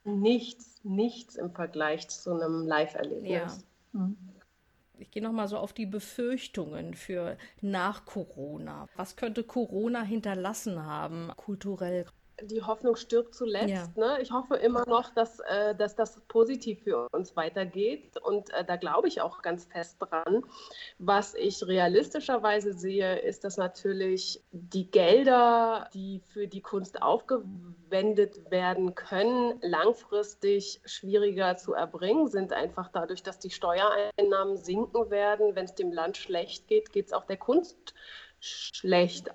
nichts, 0.04 0.80
nichts 0.84 1.34
im 1.34 1.50
Vergleich 1.50 2.08
zu 2.08 2.34
einem 2.34 2.64
Live-Erlebnis. 2.64 3.66
Ja. 3.92 4.00
Mhm 4.00 4.16
ich 4.98 5.10
gehe 5.10 5.22
nochmal 5.22 5.48
so 5.48 5.58
auf 5.58 5.72
die 5.72 5.86
Befürchtungen 5.86 6.94
für 6.94 7.36
nach 7.60 8.04
Corona. 8.04 8.88
Was 8.96 9.16
könnte 9.16 9.44
Corona 9.44 10.02
hinterlassen 10.02 10.84
haben, 10.84 11.30
kulturell? 11.36 12.06
Die 12.42 12.62
Hoffnung 12.62 12.96
stirbt 12.96 13.34
zuletzt. 13.34 13.68
Ja. 13.68 13.88
Ne? 13.96 14.18
Ich 14.20 14.30
hoffe 14.30 14.56
immer 14.56 14.84
noch, 14.86 15.10
dass, 15.14 15.40
äh, 15.40 15.74
dass 15.74 15.94
das 15.94 16.20
positiv 16.28 16.82
für 16.82 17.08
uns 17.12 17.36
weitergeht. 17.36 18.16
Und 18.18 18.52
äh, 18.52 18.64
da 18.64 18.76
glaube 18.76 19.08
ich 19.08 19.20
auch 19.20 19.42
ganz 19.42 19.64
fest 19.64 19.96
dran. 20.00 20.44
Was 20.98 21.34
ich 21.34 21.66
realistischerweise 21.66 22.74
sehe, 22.74 23.18
ist, 23.20 23.44
dass 23.44 23.56
natürlich 23.56 24.42
die 24.52 24.90
Gelder, 24.90 25.88
die 25.94 26.20
für 26.32 26.46
die 26.46 26.60
Kunst 26.60 27.00
aufgewendet 27.00 28.50
werden 28.50 28.94
können, 28.94 29.58
langfristig 29.62 30.80
schwieriger 30.84 31.56
zu 31.56 31.72
erbringen 31.72 32.28
sind. 32.28 32.52
Einfach 32.52 32.90
dadurch, 32.92 33.22
dass 33.22 33.38
die 33.38 33.50
Steuereinnahmen 33.50 34.56
sinken 34.56 35.10
werden. 35.10 35.54
Wenn 35.54 35.64
es 35.64 35.74
dem 35.74 35.92
Land 35.92 36.16
schlecht 36.16 36.68
geht, 36.68 36.92
geht 36.92 37.06
es 37.06 37.12
auch 37.12 37.24
der 37.24 37.38
Kunst 37.38 37.76
schlecht 37.76 37.94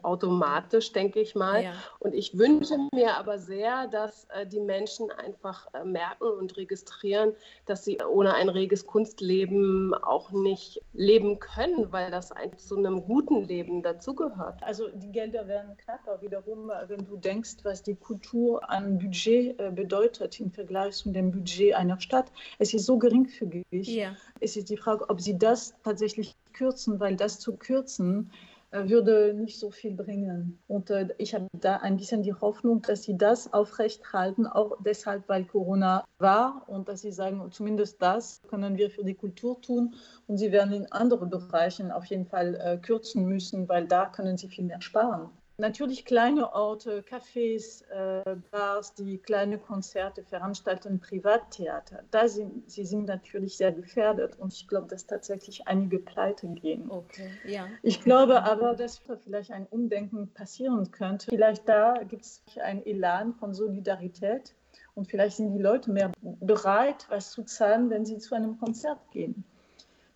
automatisch, 0.03 0.93
denke 0.93 1.19
ich 1.19 1.35
mal. 1.35 1.63
Ja. 1.63 1.73
Und 1.99 2.13
ich 2.13 2.37
wünsche 2.37 2.77
mir 2.93 3.17
aber 3.17 3.37
sehr, 3.39 3.87
dass 3.87 4.25
äh, 4.29 4.45
die 4.45 4.59
Menschen 4.59 5.11
einfach 5.11 5.67
äh, 5.73 5.83
merken 5.83 6.25
und 6.25 6.55
registrieren, 6.57 7.33
dass 7.65 7.83
sie 7.83 7.99
ohne 8.01 8.33
ein 8.33 8.49
reges 8.49 8.85
Kunstleben 8.85 9.93
auch 9.93 10.31
nicht 10.31 10.81
leben 10.93 11.39
können, 11.39 11.91
weil 11.91 12.11
das 12.11 12.31
zu 12.57 12.77
einem 12.77 13.03
guten 13.03 13.43
Leben 13.43 13.83
dazugehört. 13.83 14.61
Also 14.63 14.89
die 14.89 15.11
Gelder 15.11 15.47
werden 15.47 15.75
knapper. 15.77 16.21
Wiederum, 16.21 16.69
äh, 16.69 16.87
wenn 16.87 17.05
du 17.05 17.17
denkst, 17.17 17.57
was 17.63 17.83
die 17.83 17.95
Kultur 17.95 18.69
an 18.69 18.97
Budget 18.99 19.59
äh, 19.59 19.71
bedeutet 19.71 20.39
im 20.39 20.51
Vergleich 20.51 20.95
zu 20.95 21.11
dem 21.11 21.31
Budget 21.31 21.75
einer 21.75 21.99
Stadt, 21.99 22.31
es 22.59 22.73
ist 22.73 22.85
so 22.85 22.97
geringfügig. 22.97 23.65
Ja. 23.71 24.15
Es 24.39 24.55
ist 24.55 24.69
die 24.69 24.77
Frage, 24.77 25.09
ob 25.09 25.21
sie 25.21 25.37
das 25.37 25.73
tatsächlich 25.83 26.35
kürzen, 26.53 26.99
weil 26.99 27.15
das 27.15 27.39
zu 27.39 27.55
kürzen, 27.55 28.31
würde 28.71 29.33
nicht 29.33 29.59
so 29.59 29.69
viel 29.69 29.95
bringen. 29.95 30.59
Und 30.67 30.89
äh, 30.89 31.09
ich 31.17 31.33
habe 31.33 31.47
da 31.53 31.77
ein 31.77 31.97
bisschen 31.97 32.23
die 32.23 32.33
Hoffnung, 32.33 32.81
dass 32.81 33.03
sie 33.03 33.17
das 33.17 33.51
aufrechthalten, 33.53 34.47
auch 34.47 34.77
deshalb, 34.83 35.27
weil 35.27 35.45
Corona 35.45 36.03
war 36.19 36.63
und 36.67 36.87
dass 36.87 37.01
sie 37.01 37.11
sagen, 37.11 37.51
zumindest 37.51 38.01
das 38.01 38.41
können 38.49 38.77
wir 38.77 38.89
für 38.89 39.03
die 39.03 39.15
Kultur 39.15 39.61
tun 39.61 39.95
und 40.27 40.37
sie 40.37 40.51
werden 40.51 40.73
in 40.73 40.91
anderen 40.91 41.29
Bereichen 41.29 41.91
auf 41.91 42.05
jeden 42.05 42.25
Fall 42.25 42.55
äh, 42.55 42.77
kürzen 42.77 43.25
müssen, 43.25 43.67
weil 43.67 43.87
da 43.87 44.05
können 44.05 44.37
sie 44.37 44.47
viel 44.47 44.65
mehr 44.65 44.81
sparen. 44.81 45.29
Natürlich 45.61 46.05
kleine 46.05 46.53
Orte, 46.55 47.03
Cafés, 47.03 47.83
äh, 47.91 48.35
Bars, 48.49 48.95
die 48.95 49.19
kleine 49.19 49.59
Konzerte 49.59 50.23
veranstalten, 50.23 50.99
Privattheater. 50.99 52.03
Da 52.09 52.27
sind 52.27 52.67
sie 52.71 52.83
sind 52.83 53.05
natürlich 53.05 53.57
sehr 53.57 53.71
gefährdet 53.71 54.39
und 54.39 54.51
ich 54.53 54.67
glaube, 54.67 54.87
dass 54.87 55.05
tatsächlich 55.05 55.67
einige 55.67 55.99
pleite 55.99 56.47
gehen. 56.47 56.89
Okay, 56.89 57.29
ja. 57.45 57.67
Ich 57.83 58.01
glaube 58.01 58.41
aber, 58.41 58.73
dass 58.73 59.03
vielleicht 59.23 59.51
ein 59.51 59.67
Umdenken 59.67 60.33
passieren 60.33 60.89
könnte. 60.89 61.27
Vielleicht 61.29 61.69
da 61.69 61.93
gibt 62.09 62.23
es 62.23 62.41
einen 62.59 62.83
Elan 62.83 63.35
von 63.35 63.53
Solidarität 63.53 64.55
und 64.95 65.11
vielleicht 65.11 65.37
sind 65.37 65.53
die 65.53 65.61
Leute 65.61 65.91
mehr 65.91 66.11
bereit, 66.21 67.05
was 67.09 67.29
zu 67.29 67.43
zahlen, 67.43 67.91
wenn 67.91 68.03
sie 68.03 68.17
zu 68.17 68.33
einem 68.33 68.57
Konzert 68.57 69.11
gehen. 69.11 69.43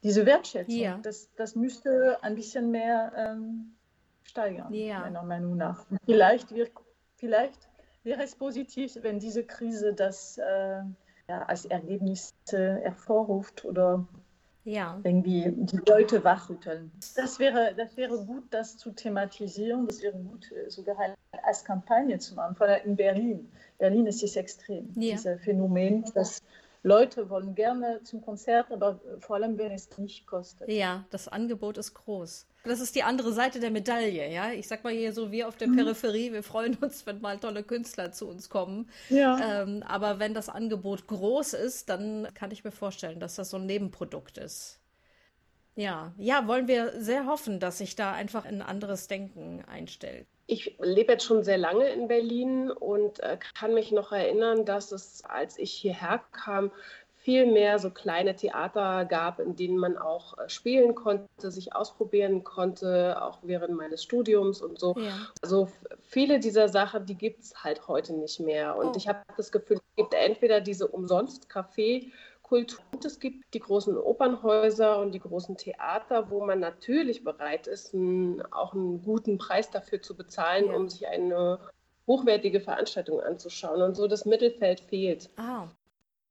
Diese 0.02 0.26
Wertschätzung, 0.26 0.76
ja. 0.76 0.98
das, 1.04 1.30
das 1.36 1.56
müsste 1.56 2.18
ein 2.24 2.34
bisschen 2.34 2.72
mehr 2.72 3.14
ähm, 3.16 3.76
steigern, 4.36 4.74
ja. 4.74 5.00
meiner 5.00 5.24
Meinung 5.24 5.56
nach. 5.56 5.86
Vielleicht, 6.06 6.54
wir, 6.54 6.68
vielleicht 7.16 7.70
wäre 8.04 8.22
es 8.22 8.36
positiv, 8.36 8.98
wenn 9.02 9.20
diese 9.20 9.44
Krise 9.44 9.94
das 9.94 10.38
äh, 10.38 10.82
ja, 11.30 11.44
als 11.48 11.66
Ergebnis 11.66 12.34
äh, 12.52 12.76
hervorruft 12.82 13.64
oder 13.64 14.06
ja. 14.66 15.00
irgendwie 15.04 15.54
die 15.56 15.80
Leute 15.88 16.24
wachrütteln. 16.24 16.92
Das 17.16 17.40
wäre, 17.40 17.74
das 17.78 17.96
wäre 17.96 18.26
gut, 18.26 18.44
das 18.50 18.78
zu 18.78 18.92
thematisieren. 18.92 19.88
Das 19.88 20.02
wäre 20.02 20.18
gut, 20.18 20.52
äh, 20.52 20.70
sogar 20.70 20.98
als 21.44 21.64
Kampagne 21.64 22.20
zu 22.20 22.36
machen. 22.36 22.56
Vor 22.56 22.68
allem 22.68 22.86
in 22.86 22.96
Berlin. 22.98 23.52
Berlin 23.78 24.06
ist 24.06 24.22
es 24.22 24.36
extrem, 24.36 24.90
ja. 24.96 25.16
dieses 25.16 25.42
Phänomen, 25.42 26.04
dass 26.14 26.42
Leute 26.84 27.30
wollen 27.30 27.56
gerne 27.56 28.02
zum 28.04 28.22
Konzert, 28.22 28.72
aber 28.72 29.00
vor 29.20 29.38
allem, 29.38 29.58
wenn 29.58 29.72
es 29.72 29.98
nicht 29.98 30.28
kostet. 30.28 30.70
Ja, 30.70 31.06
das 31.10 31.28
Angebot 31.28 31.78
ist 31.78 31.94
groß. 31.94 32.46
Das 32.66 32.80
ist 32.80 32.96
die 32.96 33.04
andere 33.04 33.32
Seite 33.32 33.60
der 33.60 33.72
Medaille, 33.72 34.32
ja. 34.32 34.52
Ich 34.52 34.68
sag 34.68 34.84
mal 34.84 34.94
hier 34.94 35.14
so, 35.14 35.32
wir 35.32 35.48
auf 35.48 35.56
der 35.56 35.68
mhm. 35.68 35.78
Peripherie, 35.78 36.34
wir 36.34 36.44
freuen 36.44 36.76
uns, 36.76 37.06
wenn 37.06 37.22
mal 37.22 37.38
tolle 37.38 37.64
Künstler 37.64 38.12
zu 38.12 38.28
uns 38.28 38.50
kommen. 38.50 38.90
Ja. 39.10 39.62
Ähm, 39.64 39.84
aber 39.84 40.20
wenn 40.20 40.34
das 40.34 40.50
Angebot 40.50 41.08
groß 41.08 41.54
ist, 41.54 41.90
dann 41.90 42.28
kann 42.34 42.52
ich 42.52 42.64
mir 42.64 42.72
vorstellen, 42.72 43.20
dass 43.20 43.36
das 43.36 43.52
so 43.52 43.58
ein 43.58 43.66
Nebenprodukt 43.66 44.38
ist. 44.38 44.80
Ja, 45.76 46.14
ja, 46.18 46.48
wollen 46.48 46.68
wir 46.68 47.02
sehr 47.02 47.26
hoffen, 47.26 47.60
dass 47.60 47.80
sich 47.80 47.96
da 47.96 48.14
einfach 48.14 48.46
ein 48.46 48.62
anderes 48.62 49.08
Denken 49.08 49.64
einstellt. 49.66 50.26
Ich 50.48 50.78
lebe 50.80 51.14
jetzt 51.14 51.26
schon 51.26 51.44
sehr 51.44 51.58
lange 51.58 51.90
in 51.90 52.08
Berlin 52.08 52.72
und 52.72 53.20
äh, 53.20 53.38
kann 53.56 53.74
mich 53.74 53.92
noch 53.92 54.12
erinnern, 54.12 54.64
dass 54.64 54.92
es, 54.92 55.26
als 55.26 55.58
ich 55.58 55.72
hierher 55.72 56.24
kam, 56.32 56.72
viel 57.26 57.52
mehr 57.52 57.80
so 57.80 57.90
kleine 57.90 58.36
Theater 58.36 59.04
gab, 59.04 59.40
in 59.40 59.56
denen 59.56 59.78
man 59.78 59.98
auch 59.98 60.38
äh, 60.38 60.48
spielen 60.48 60.94
konnte, 60.94 61.50
sich 61.50 61.76
ausprobieren 61.76 62.44
konnte, 62.44 63.20
auch 63.20 63.40
während 63.42 63.76
meines 63.76 64.04
Studiums 64.04 64.62
und 64.62 64.80
so. 64.80 64.94
Ja. 64.96 65.12
Also 65.42 65.68
viele 66.02 66.40
dieser 66.40 66.70
Sachen, 66.70 67.08
die 67.08 67.16
gibt 67.16 67.42
es 67.42 67.64
halt 67.64 67.88
heute 67.88 68.14
nicht 68.14 68.40
mehr. 68.40 68.78
Und 68.78 68.90
oh. 68.90 68.94
ich 68.96 69.08
habe 69.08 69.22
das 69.38 69.52
Gefühl, 69.52 69.78
es 69.78 69.96
gibt 69.96 70.14
entweder 70.14 70.62
diese 70.62 70.88
Umsonst-Café- 70.88 72.12
Kultur. 72.44 72.80
Und 72.94 73.04
es 73.04 73.20
gibt 73.20 73.56
die 73.56 73.60
großen 73.60 73.98
Opernhäuser 73.98 75.00
und 75.00 75.14
die 75.14 75.20
großen 75.20 75.58
Theater, 75.58 76.30
wo 76.30 76.46
man 76.46 76.60
natürlich 76.60 77.24
bereit 77.24 77.66
ist, 77.66 77.96
einen, 77.96 78.44
auch 78.54 78.76
einen 78.76 79.02
guten 79.02 79.40
Preis 79.40 79.72
dafür 79.72 80.00
zu 80.00 80.16
bezahlen, 80.16 80.68
ja. 80.68 80.76
um 80.76 80.88
sich 80.88 81.08
eine 81.08 81.58
hochwertige 82.06 82.62
Veranstaltung 82.62 83.20
anzuschauen. 83.20 83.82
Und 83.82 83.96
so 83.96 84.08
das 84.08 84.26
Mittelfeld 84.26 84.80
fehlt. 84.80 85.32
Ah. 85.38 85.70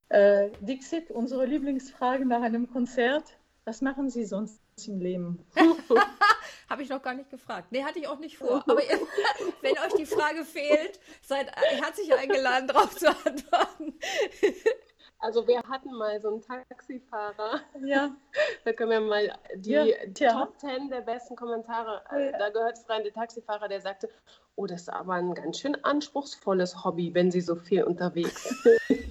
Äh, 0.09 0.51
Dixit, 0.61 1.11
unsere 1.11 1.47
Lieblingsfrage 1.47 2.27
nach 2.27 2.43
einem 2.43 2.71
Konzert. 2.71 3.39
Was 3.65 3.81
machen 3.81 4.11
Sie 4.11 4.25
sonst 4.25 4.61
im 4.87 5.01
Leben? 5.01 5.45
Habe 6.69 6.83
ich 6.83 6.89
noch 6.89 7.03
gar 7.03 7.15
nicht 7.15 7.31
gefragt. 7.31 7.69
Nee, 7.71 7.85
hatte 7.85 7.99
ich 7.99 8.09
auch 8.09 8.19
nicht 8.19 8.39
vor. 8.39 8.65
Aber 8.67 8.83
ihr, 8.83 8.99
wenn 9.63 9.79
euch 9.79 9.95
die 9.99 10.07
Frage 10.07 10.45
fehlt, 10.45 10.99
seid 11.23 11.55
herzlich 11.57 12.15
eingeladen, 12.15 12.69
darauf 12.69 12.97
zu 12.97 13.09
antworten. 13.09 13.99
Also 15.25 15.47
wir 15.47 15.63
hatten 15.63 15.95
mal 15.95 16.21
so 16.21 16.29
einen 16.29 16.43
Taxifahrer. 16.43 17.63
Ja. 17.83 18.15
Da 18.65 18.73
können 18.75 18.91
wir 18.91 19.01
mal 19.01 19.33
die 19.57 19.71
ja, 19.71 19.87
Top 20.33 20.59
10 20.59 20.91
der 20.91 21.01
besten 21.01 21.35
Kommentare. 21.35 22.03
Ja. 22.11 22.39
Da 22.39 22.51
gehört 22.51 22.77
es 22.77 22.87
rein, 22.91 23.05
der 23.05 23.15
Taxifahrer, 23.15 23.69
der 23.69 23.81
sagte, 23.81 24.11
oh, 24.57 24.67
das 24.67 24.83
ist 24.83 24.91
aber 24.91 25.15
ein 25.15 25.35
ganz 25.35 25.61
schön 25.61 25.83
anspruchsvolles 25.83 26.85
Hobby, 26.85 27.15
wenn 27.15 27.31
Sie 27.31 27.41
so 27.41 27.57
viel 27.57 27.85
unterwegs 27.85 28.63
sind. 28.63 28.81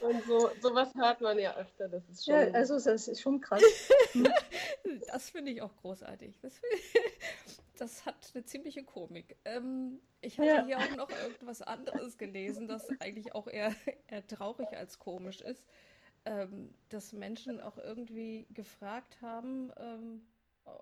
Und 0.00 0.24
so, 0.24 0.39
sowas 0.60 0.94
hört 0.94 1.20
man 1.20 1.38
ja 1.38 1.56
öfter. 1.56 1.88
Das 1.88 2.08
ist 2.08 2.24
schon. 2.24 2.34
Ja, 2.34 2.50
also 2.52 2.78
das 2.78 3.08
ist 3.08 3.20
schon 3.20 3.40
krass. 3.40 3.62
das 5.12 5.30
finde 5.30 5.52
ich 5.52 5.62
auch 5.62 5.74
großartig. 5.76 6.38
Das, 6.40 6.60
das, 7.78 8.06
hat 8.06 8.16
eine 8.34 8.44
ziemliche 8.44 8.84
Komik. 8.84 9.36
Ähm, 9.44 10.00
ich 10.20 10.38
hatte 10.38 10.48
ja. 10.48 10.66
hier 10.66 10.78
auch 10.78 10.96
noch 10.96 11.10
irgendwas 11.10 11.62
anderes 11.62 12.18
gelesen, 12.18 12.68
das 12.68 12.88
eigentlich 13.00 13.34
auch 13.34 13.46
eher, 13.46 13.74
eher 14.08 14.26
traurig 14.26 14.68
als 14.76 14.98
komisch 14.98 15.40
ist. 15.40 15.64
Ähm, 16.26 16.74
dass 16.90 17.12
Menschen 17.12 17.60
auch 17.60 17.78
irgendwie 17.78 18.46
gefragt 18.50 19.22
haben, 19.22 19.72
ähm, 19.78 20.22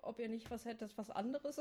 ob 0.01 0.19
ihr 0.19 0.27
nicht 0.27 0.51
was 0.51 0.65
hättet, 0.65 0.97
was 0.97 1.09
anderes 1.09 1.57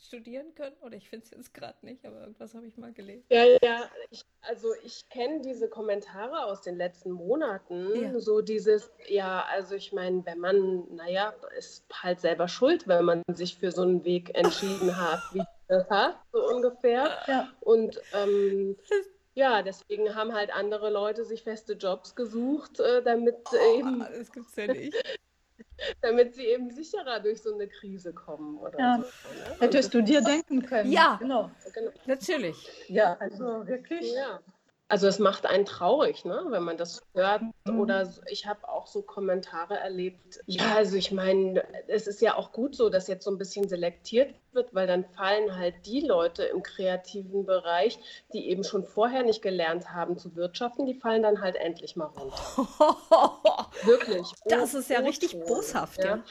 studieren 0.00 0.54
können. 0.54 0.76
Oder 0.80 0.96
ich 0.96 1.08
finde 1.08 1.24
es 1.24 1.30
jetzt 1.30 1.54
gerade 1.54 1.76
nicht, 1.82 2.04
aber 2.04 2.20
irgendwas 2.20 2.54
habe 2.54 2.66
ich 2.66 2.76
mal 2.76 2.92
gelesen. 2.92 3.24
Ja, 3.28 3.44
ja, 3.62 3.90
ich, 4.10 4.24
also 4.42 4.68
ich 4.84 5.08
kenne 5.08 5.40
diese 5.40 5.68
Kommentare 5.68 6.44
aus 6.44 6.62
den 6.62 6.76
letzten 6.76 7.10
Monaten. 7.10 7.88
Ja. 7.94 8.20
So 8.20 8.40
dieses, 8.40 8.90
ja, 9.08 9.44
also 9.50 9.74
ich 9.74 9.92
meine, 9.92 10.24
wenn 10.26 10.38
man, 10.38 10.94
naja, 10.94 11.34
ist 11.56 11.84
halt 11.92 12.20
selber 12.20 12.48
schuld, 12.48 12.88
wenn 12.88 13.04
man 13.04 13.22
sich 13.32 13.56
für 13.56 13.72
so 13.72 13.82
einen 13.82 14.04
Weg 14.04 14.36
entschieden 14.36 14.96
hat, 14.96 15.20
wie 15.32 15.42
das 15.68 15.88
hat, 15.88 16.18
so 16.32 16.46
ungefähr. 16.48 17.18
Ja. 17.26 17.48
Und 17.60 18.00
ähm, 18.14 18.76
ja, 19.34 19.62
deswegen 19.62 20.14
haben 20.14 20.34
halt 20.34 20.54
andere 20.54 20.90
Leute 20.90 21.24
sich 21.24 21.42
feste 21.42 21.72
Jobs 21.74 22.14
gesucht, 22.14 22.80
äh, 22.80 23.02
damit 23.02 23.36
oh, 23.52 23.78
eben. 23.78 24.00
Das 24.00 24.30
gibt's 24.30 24.56
ja 24.56 24.66
nicht. 24.66 24.94
damit 26.00 26.34
sie 26.34 26.46
eben 26.46 26.70
sicherer 26.70 27.20
durch 27.20 27.42
so 27.42 27.54
eine 27.54 27.68
Krise 27.68 28.12
kommen 28.12 28.58
oder 28.58 28.78
ja. 28.78 28.96
so. 28.96 29.02
Ne? 29.02 29.56
Hättest 29.60 29.94
du 29.94 30.02
dir 30.02 30.22
denken 30.22 30.62
können. 30.62 30.90
Ja, 30.90 31.16
genau. 31.20 31.50
genau. 31.74 31.90
Natürlich. 32.06 32.68
Ja, 32.88 33.16
also 33.18 33.66
wirklich. 33.66 34.12
Ja. 34.12 34.40
Also 34.92 35.06
es 35.06 35.18
macht 35.18 35.46
einen 35.46 35.64
traurig, 35.64 36.26
ne, 36.26 36.44
wenn 36.48 36.64
man 36.64 36.76
das 36.76 37.02
hört. 37.14 37.40
Mhm. 37.64 37.80
Oder 37.80 38.12
ich 38.26 38.46
habe 38.46 38.68
auch 38.68 38.86
so 38.86 39.00
Kommentare 39.00 39.78
erlebt. 39.78 40.40
Ja, 40.44 40.74
also 40.76 40.96
ich 40.96 41.10
meine, 41.10 41.64
es 41.88 42.06
ist 42.06 42.20
ja 42.20 42.36
auch 42.36 42.52
gut 42.52 42.76
so, 42.76 42.90
dass 42.90 43.08
jetzt 43.08 43.24
so 43.24 43.30
ein 43.30 43.38
bisschen 43.38 43.66
selektiert 43.68 44.34
wird, 44.54 44.74
weil 44.74 44.86
dann 44.86 45.04
fallen 45.04 45.56
halt 45.56 45.74
die 45.86 46.00
Leute 46.00 46.44
im 46.44 46.62
kreativen 46.62 47.44
Bereich, 47.44 47.98
die 48.32 48.48
eben 48.48 48.64
schon 48.64 48.84
vorher 48.84 49.22
nicht 49.22 49.42
gelernt 49.42 49.90
haben 49.92 50.18
zu 50.18 50.36
wirtschaften, 50.36 50.86
die 50.86 50.94
fallen 50.94 51.22
dann 51.22 51.40
halt 51.40 51.56
endlich 51.56 51.96
mal 51.96 52.06
runter. 52.06 52.36
Wirklich. 53.84 54.32
Das 54.44 54.74
ist 54.74 54.90
ja 54.90 55.00
richtig 55.00 55.38
boshaft, 55.46 56.02
ja. 56.04 56.16
ja. 56.16 56.24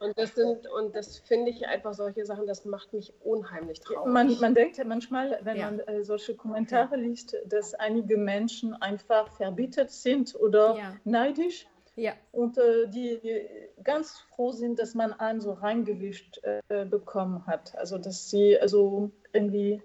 Und 0.00 0.18
das 0.18 0.34
sind, 0.34 0.66
und 0.68 0.94
das 0.94 1.18
finde 1.18 1.50
ich 1.50 1.66
einfach 1.66 1.94
solche 1.94 2.24
Sachen, 2.26 2.46
das 2.46 2.64
macht 2.64 2.92
mich 2.92 3.12
unheimlich 3.22 3.80
traurig. 3.80 4.12
Man, 4.12 4.38
man 4.40 4.54
denkt 4.54 4.76
ja 4.76 4.84
manchmal, 4.84 5.38
wenn 5.42 5.56
ja. 5.56 5.70
man 5.70 5.80
äh, 5.80 6.04
solche 6.04 6.34
Kommentare 6.34 6.96
liest, 6.96 7.36
dass 7.46 7.74
einige 7.74 8.16
Menschen 8.16 8.74
einfach 8.74 9.30
verbittert 9.32 9.90
sind 9.90 10.34
oder 10.34 10.76
ja. 10.76 10.96
neidisch 11.04 11.66
ja. 11.98 12.12
Und 12.30 12.58
äh, 12.58 12.86
die, 12.88 13.18
die, 13.20 13.48
ganz 13.82 14.18
froh 14.30 14.52
sind, 14.52 14.78
dass 14.78 14.94
man 14.94 15.12
einen 15.12 15.40
so 15.40 15.52
reingewischt 15.52 16.40
äh, 16.44 16.84
bekommen 16.84 17.46
hat. 17.46 17.76
Also 17.76 17.98
dass 17.98 18.30
sie 18.30 18.58
also 18.58 19.10
irgendwie, 19.32 19.82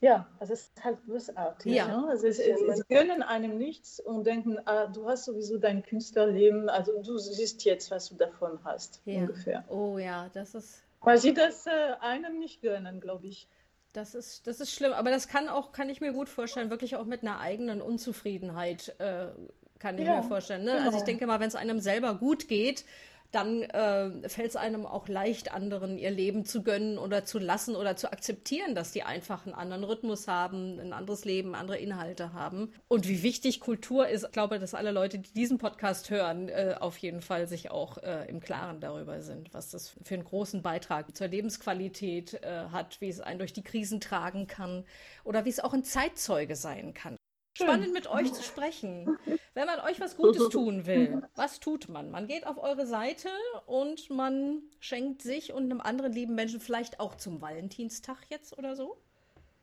ja, 0.00 0.28
es 0.38 0.50
ist 0.50 0.84
halt 0.84 1.04
bösartig. 1.06 1.72
Ja. 1.72 1.88
Ne? 1.88 2.08
Also 2.08 2.26
es, 2.26 2.38
es, 2.38 2.60
sie 2.60 2.82
gönnen 2.88 3.22
einem 3.22 3.56
nichts 3.56 3.98
und 4.00 4.26
denken, 4.26 4.58
ah, 4.66 4.86
du 4.86 5.08
hast 5.08 5.24
sowieso 5.24 5.56
dein 5.56 5.82
Künstlerleben, 5.82 6.68
also 6.68 7.02
du 7.02 7.16
siehst 7.16 7.64
jetzt, 7.64 7.90
was 7.90 8.10
du 8.10 8.16
davon 8.16 8.58
hast, 8.62 9.00
ja. 9.06 9.20
ungefähr. 9.20 9.64
Oh 9.68 9.96
ja, 9.98 10.28
das 10.34 10.54
ist. 10.54 10.82
Weil 11.00 11.18
sie 11.18 11.32
das 11.32 11.66
äh, 11.66 11.70
einem 12.00 12.38
nicht 12.38 12.60
gönnen, 12.60 13.00
glaube 13.00 13.26
ich. 13.26 13.48
Das 13.94 14.14
ist, 14.14 14.46
das 14.46 14.60
ist 14.60 14.72
schlimm, 14.72 14.92
aber 14.92 15.10
das 15.10 15.26
kann 15.26 15.48
auch, 15.48 15.72
kann 15.72 15.88
ich 15.88 16.02
mir 16.02 16.12
gut 16.12 16.28
vorstellen, 16.28 16.68
wirklich 16.68 16.96
auch 16.96 17.06
mit 17.06 17.22
einer 17.22 17.40
eigenen 17.40 17.80
Unzufriedenheit 17.80 18.94
äh, 18.98 19.28
kann 19.78 19.98
ich 19.98 20.06
ja, 20.06 20.16
mir 20.16 20.22
vorstellen. 20.22 20.64
Ne? 20.64 20.72
Genau. 20.72 20.84
Also 20.84 20.98
ich 20.98 21.04
genau. 21.04 21.06
denke 21.06 21.26
mal, 21.26 21.40
wenn 21.40 21.48
es 21.48 21.54
einem 21.54 21.80
selber 21.80 22.14
gut 22.14 22.48
geht, 22.48 22.84
dann 23.32 23.62
äh, 23.62 24.28
fällt 24.28 24.50
es 24.50 24.56
einem 24.56 24.86
auch 24.86 25.08
leicht, 25.08 25.52
anderen 25.52 25.98
ihr 25.98 26.10
Leben 26.10 26.44
zu 26.44 26.62
gönnen 26.62 26.98
oder 26.98 27.24
zu 27.24 27.38
lassen 27.38 27.76
oder 27.76 27.96
zu 27.96 28.10
akzeptieren, 28.10 28.74
dass 28.74 28.92
die 28.92 29.02
einfach 29.02 29.46
einen 29.46 29.54
anderen 29.54 29.84
Rhythmus 29.84 30.28
haben, 30.28 30.78
ein 30.78 30.92
anderes 30.92 31.24
Leben, 31.24 31.54
andere 31.54 31.76
Inhalte 31.78 32.32
haben. 32.32 32.72
Und 32.88 33.08
wie 33.08 33.22
wichtig 33.22 33.60
Kultur 33.60 34.08
ist, 34.08 34.24
ich 34.24 34.32
glaube, 34.32 34.58
dass 34.58 34.74
alle 34.74 34.92
Leute, 34.92 35.18
die 35.18 35.32
diesen 35.32 35.58
Podcast 35.58 36.10
hören, 36.10 36.48
äh, 36.48 36.76
auf 36.78 36.96
jeden 36.98 37.20
Fall 37.20 37.46
sich 37.46 37.70
auch 37.70 37.98
äh, 37.98 38.28
im 38.28 38.40
Klaren 38.40 38.80
darüber 38.80 39.20
sind, 39.20 39.52
was 39.52 39.70
das 39.70 39.96
für 40.02 40.14
einen 40.14 40.24
großen 40.24 40.62
Beitrag 40.62 41.16
zur 41.16 41.28
Lebensqualität 41.28 42.34
äh, 42.42 42.66
hat, 42.72 43.00
wie 43.00 43.08
es 43.08 43.20
einen 43.20 43.38
durch 43.38 43.52
die 43.52 43.62
Krisen 43.62 44.00
tragen 44.00 44.46
kann 44.46 44.84
oder 45.24 45.44
wie 45.44 45.50
es 45.50 45.60
auch 45.60 45.74
ein 45.74 45.84
Zeitzeuge 45.84 46.56
sein 46.56 46.94
kann 46.94 47.16
spannend 47.56 47.92
mit 47.92 48.08
euch 48.08 48.32
zu 48.32 48.42
sprechen. 48.42 49.18
Wenn 49.54 49.66
man 49.66 49.80
euch 49.80 50.00
was 50.00 50.16
Gutes 50.16 50.48
tun 50.50 50.86
will, 50.86 51.22
was 51.34 51.60
tut 51.60 51.88
man? 51.88 52.10
Man 52.10 52.26
geht 52.26 52.46
auf 52.46 52.58
eure 52.58 52.86
Seite 52.86 53.28
und 53.66 54.10
man 54.10 54.62
schenkt 54.80 55.22
sich 55.22 55.52
und 55.52 55.64
einem 55.64 55.80
anderen 55.80 56.12
lieben 56.12 56.34
Menschen 56.34 56.60
vielleicht 56.60 57.00
auch 57.00 57.16
zum 57.16 57.40
Valentinstag 57.40 58.18
jetzt 58.30 58.56
oder 58.58 58.76
so 58.76 58.96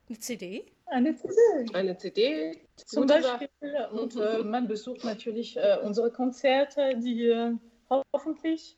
eine 0.09 0.19
CD? 0.19 0.65
Eine 0.85 1.15
CD. 1.15 1.35
Eine 1.73 1.97
CD. 1.97 2.61
Zum 2.75 3.07
Beispiel. 3.07 3.49
Und 3.91 4.15
äh, 4.15 4.43
man 4.43 4.67
besucht 4.67 5.03
natürlich 5.03 5.57
äh, 5.57 5.77
unsere 5.83 6.11
Konzerte, 6.11 6.97
die 6.97 7.27
äh, 7.27 7.53
hoffentlich 7.89 8.77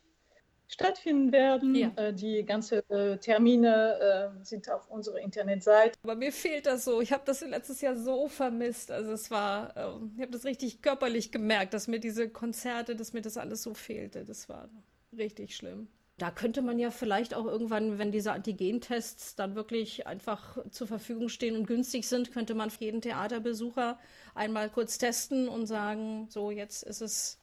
stattfinden 0.68 1.32
werden. 1.32 1.74
Ja. 1.74 1.92
Äh, 1.96 2.12
die 2.12 2.44
ganzen 2.44 2.88
äh, 2.90 3.18
Termine 3.18 4.32
äh, 4.40 4.44
sind 4.44 4.70
auf 4.70 4.88
unserer 4.90 5.20
Internetseite. 5.20 5.98
Aber 6.02 6.16
mir 6.16 6.32
fehlt 6.32 6.66
das 6.66 6.84
so. 6.84 7.00
Ich 7.00 7.12
habe 7.12 7.22
das 7.24 7.40
letztes 7.40 7.80
Jahr 7.80 7.96
so 7.96 8.28
vermisst. 8.28 8.90
Also 8.90 9.12
es 9.12 9.30
war, 9.30 9.76
ähm, 9.76 10.12
ich 10.16 10.22
habe 10.22 10.32
das 10.32 10.44
richtig 10.44 10.82
körperlich 10.82 11.32
gemerkt, 11.32 11.74
dass 11.74 11.88
mir 11.88 12.00
diese 12.00 12.28
Konzerte, 12.28 12.96
dass 12.96 13.12
mir 13.12 13.22
das 13.22 13.36
alles 13.36 13.62
so 13.62 13.74
fehlte. 13.74 14.24
Das 14.24 14.48
war 14.48 14.68
richtig 15.16 15.56
schlimm. 15.56 15.88
Da 16.18 16.30
könnte 16.30 16.62
man 16.62 16.78
ja 16.78 16.90
vielleicht 16.90 17.34
auch 17.34 17.44
irgendwann, 17.44 17.98
wenn 17.98 18.10
diese 18.10 18.32
Antigentests 18.32 19.34
dann 19.34 19.54
wirklich 19.54 20.06
einfach 20.06 20.56
zur 20.70 20.86
Verfügung 20.86 21.28
stehen 21.28 21.54
und 21.56 21.66
günstig 21.66 22.08
sind, 22.08 22.32
könnte 22.32 22.54
man 22.54 22.70
für 22.70 22.84
jeden 22.84 23.02
Theaterbesucher 23.02 23.98
einmal 24.34 24.70
kurz 24.70 24.96
testen 24.96 25.46
und 25.46 25.66
sagen, 25.66 26.26
so 26.30 26.50
jetzt 26.50 26.84
ist 26.84 27.02
es 27.02 27.38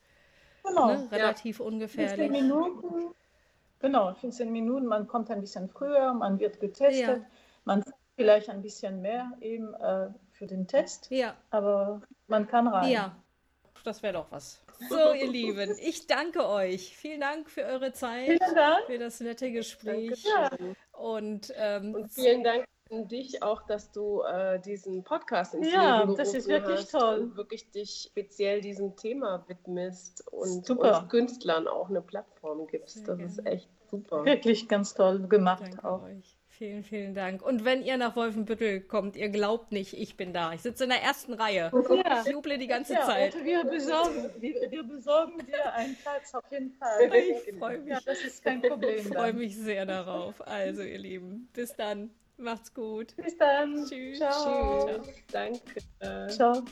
Genau, 0.63 0.87
ne? 0.87 1.07
relativ 1.11 1.59
ja. 1.59 1.65
ungefährlich. 1.65 2.31
15 2.31 2.31
Minuten, 2.31 3.13
genau, 3.79 4.13
15 4.13 4.51
Minuten, 4.51 4.85
man 4.85 5.07
kommt 5.07 5.29
ein 5.29 5.41
bisschen 5.41 5.69
früher, 5.69 6.13
man 6.13 6.39
wird 6.39 6.59
getestet, 6.59 7.21
ja. 7.21 7.25
man 7.65 7.83
vielleicht 8.15 8.49
ein 8.49 8.61
bisschen 8.61 9.01
mehr 9.01 9.31
eben 9.41 9.73
äh, 9.75 10.09
für 10.31 10.47
den 10.47 10.67
Test, 10.67 11.09
ja. 11.11 11.35
aber 11.49 12.01
man 12.27 12.47
kann 12.47 12.67
rein. 12.67 12.89
Ja, 12.89 13.15
das 13.83 14.01
wäre 14.01 14.13
doch 14.13 14.27
was. 14.31 14.63
So, 14.89 15.13
ihr 15.13 15.29
Lieben, 15.29 15.77
ich 15.79 16.07
danke 16.07 16.47
euch. 16.47 16.95
Vielen 16.97 17.21
Dank 17.21 17.49
für 17.49 17.63
eure 17.63 17.93
Zeit, 17.93 18.41
für 18.87 18.97
das 18.97 19.19
nette 19.19 19.51
Gespräch. 19.51 20.23
Danke. 20.23 20.75
Und, 20.91 21.53
ähm, 21.55 21.95
und 21.95 22.11
vielen 22.11 22.43
Dank 22.43 22.63
an 22.63 22.72
dich 22.89 23.41
auch, 23.41 23.63
dass 23.63 23.91
du 23.91 24.21
äh, 24.21 24.59
diesen 24.59 25.03
Podcast 25.03 25.53
ins 25.53 25.71
ja, 25.71 26.01
Leben 26.01 26.15
das 26.15 26.33
ist 26.33 26.47
wirklich 26.47 26.79
hast 26.79 26.91
toll. 26.91 27.19
und 27.19 27.37
wirklich 27.37 27.69
dich 27.71 28.07
speziell 28.09 28.61
diesem 28.61 28.95
Thema 28.95 29.43
widmest 29.47 30.23
und 30.31 30.65
Künstlern 31.09 31.67
auch 31.67 31.89
eine 31.89 32.01
Plattform 32.01 32.67
gibst. 32.67 33.05
Sehr 33.05 33.15
das 33.15 33.17
gerne. 33.17 33.31
ist 33.31 33.45
echt 33.45 33.69
super. 33.89 34.25
Wirklich 34.25 34.67
ganz 34.67 34.93
toll 34.93 35.27
gemacht 35.27 35.63
Danke 35.63 35.87
auch. 35.87 36.03
Euch. 36.03 36.37
Vielen, 36.49 36.83
vielen 36.83 37.15
Dank. 37.15 37.41
Und 37.41 37.65
wenn 37.65 37.81
ihr 37.83 37.97
nach 37.97 38.15
Wolfenbüttel 38.15 38.81
kommt, 38.81 39.15
ihr 39.15 39.29
glaubt 39.29 39.71
nicht, 39.71 39.93
ich 39.97 40.17
bin 40.17 40.33
da. 40.33 40.53
Ich 40.53 40.61
sitze 40.61 40.83
in 40.83 40.91
der 40.91 41.01
ersten 41.01 41.33
Reihe. 41.33 41.71
Ja. 41.73 42.21
Ich 42.21 42.31
juble 42.31 42.59
die 42.59 42.67
ganze 42.67 42.93
ja, 42.93 43.05
Zeit. 43.05 43.35
Wir 43.43 43.63
besorgen, 43.63 44.29
wir, 44.39 44.69
wir, 44.69 44.83
besorgen 44.83 45.43
dir 45.47 45.73
einen 45.73 45.95
Platz 45.95 46.33
auf 46.35 46.43
jeden 46.51 46.71
Fall. 46.73 47.11
Ich 47.11 47.57
freue 47.57 47.79
mich. 47.79 47.89
Ja, 47.89 47.99
das 48.05 48.23
ist 48.23 48.43
kein 48.43 48.61
Problem. 48.61 48.97
Ich 48.97 49.07
freue 49.07 49.33
mich 49.33 49.57
sehr 49.57 49.87
darauf. 49.87 50.45
Also, 50.47 50.83
ihr 50.83 50.99
Lieben, 50.99 51.49
bis 51.53 51.75
dann. 51.75 52.11
Macht's 52.37 52.73
gut. 52.73 53.15
Bis 53.15 53.37
dann. 53.37 53.85
Tschüss. 53.85 54.17
Ciao. 54.17 54.87
Tschüss. 54.87 55.23
Danke. 55.31 55.81
Ciao. 56.29 56.63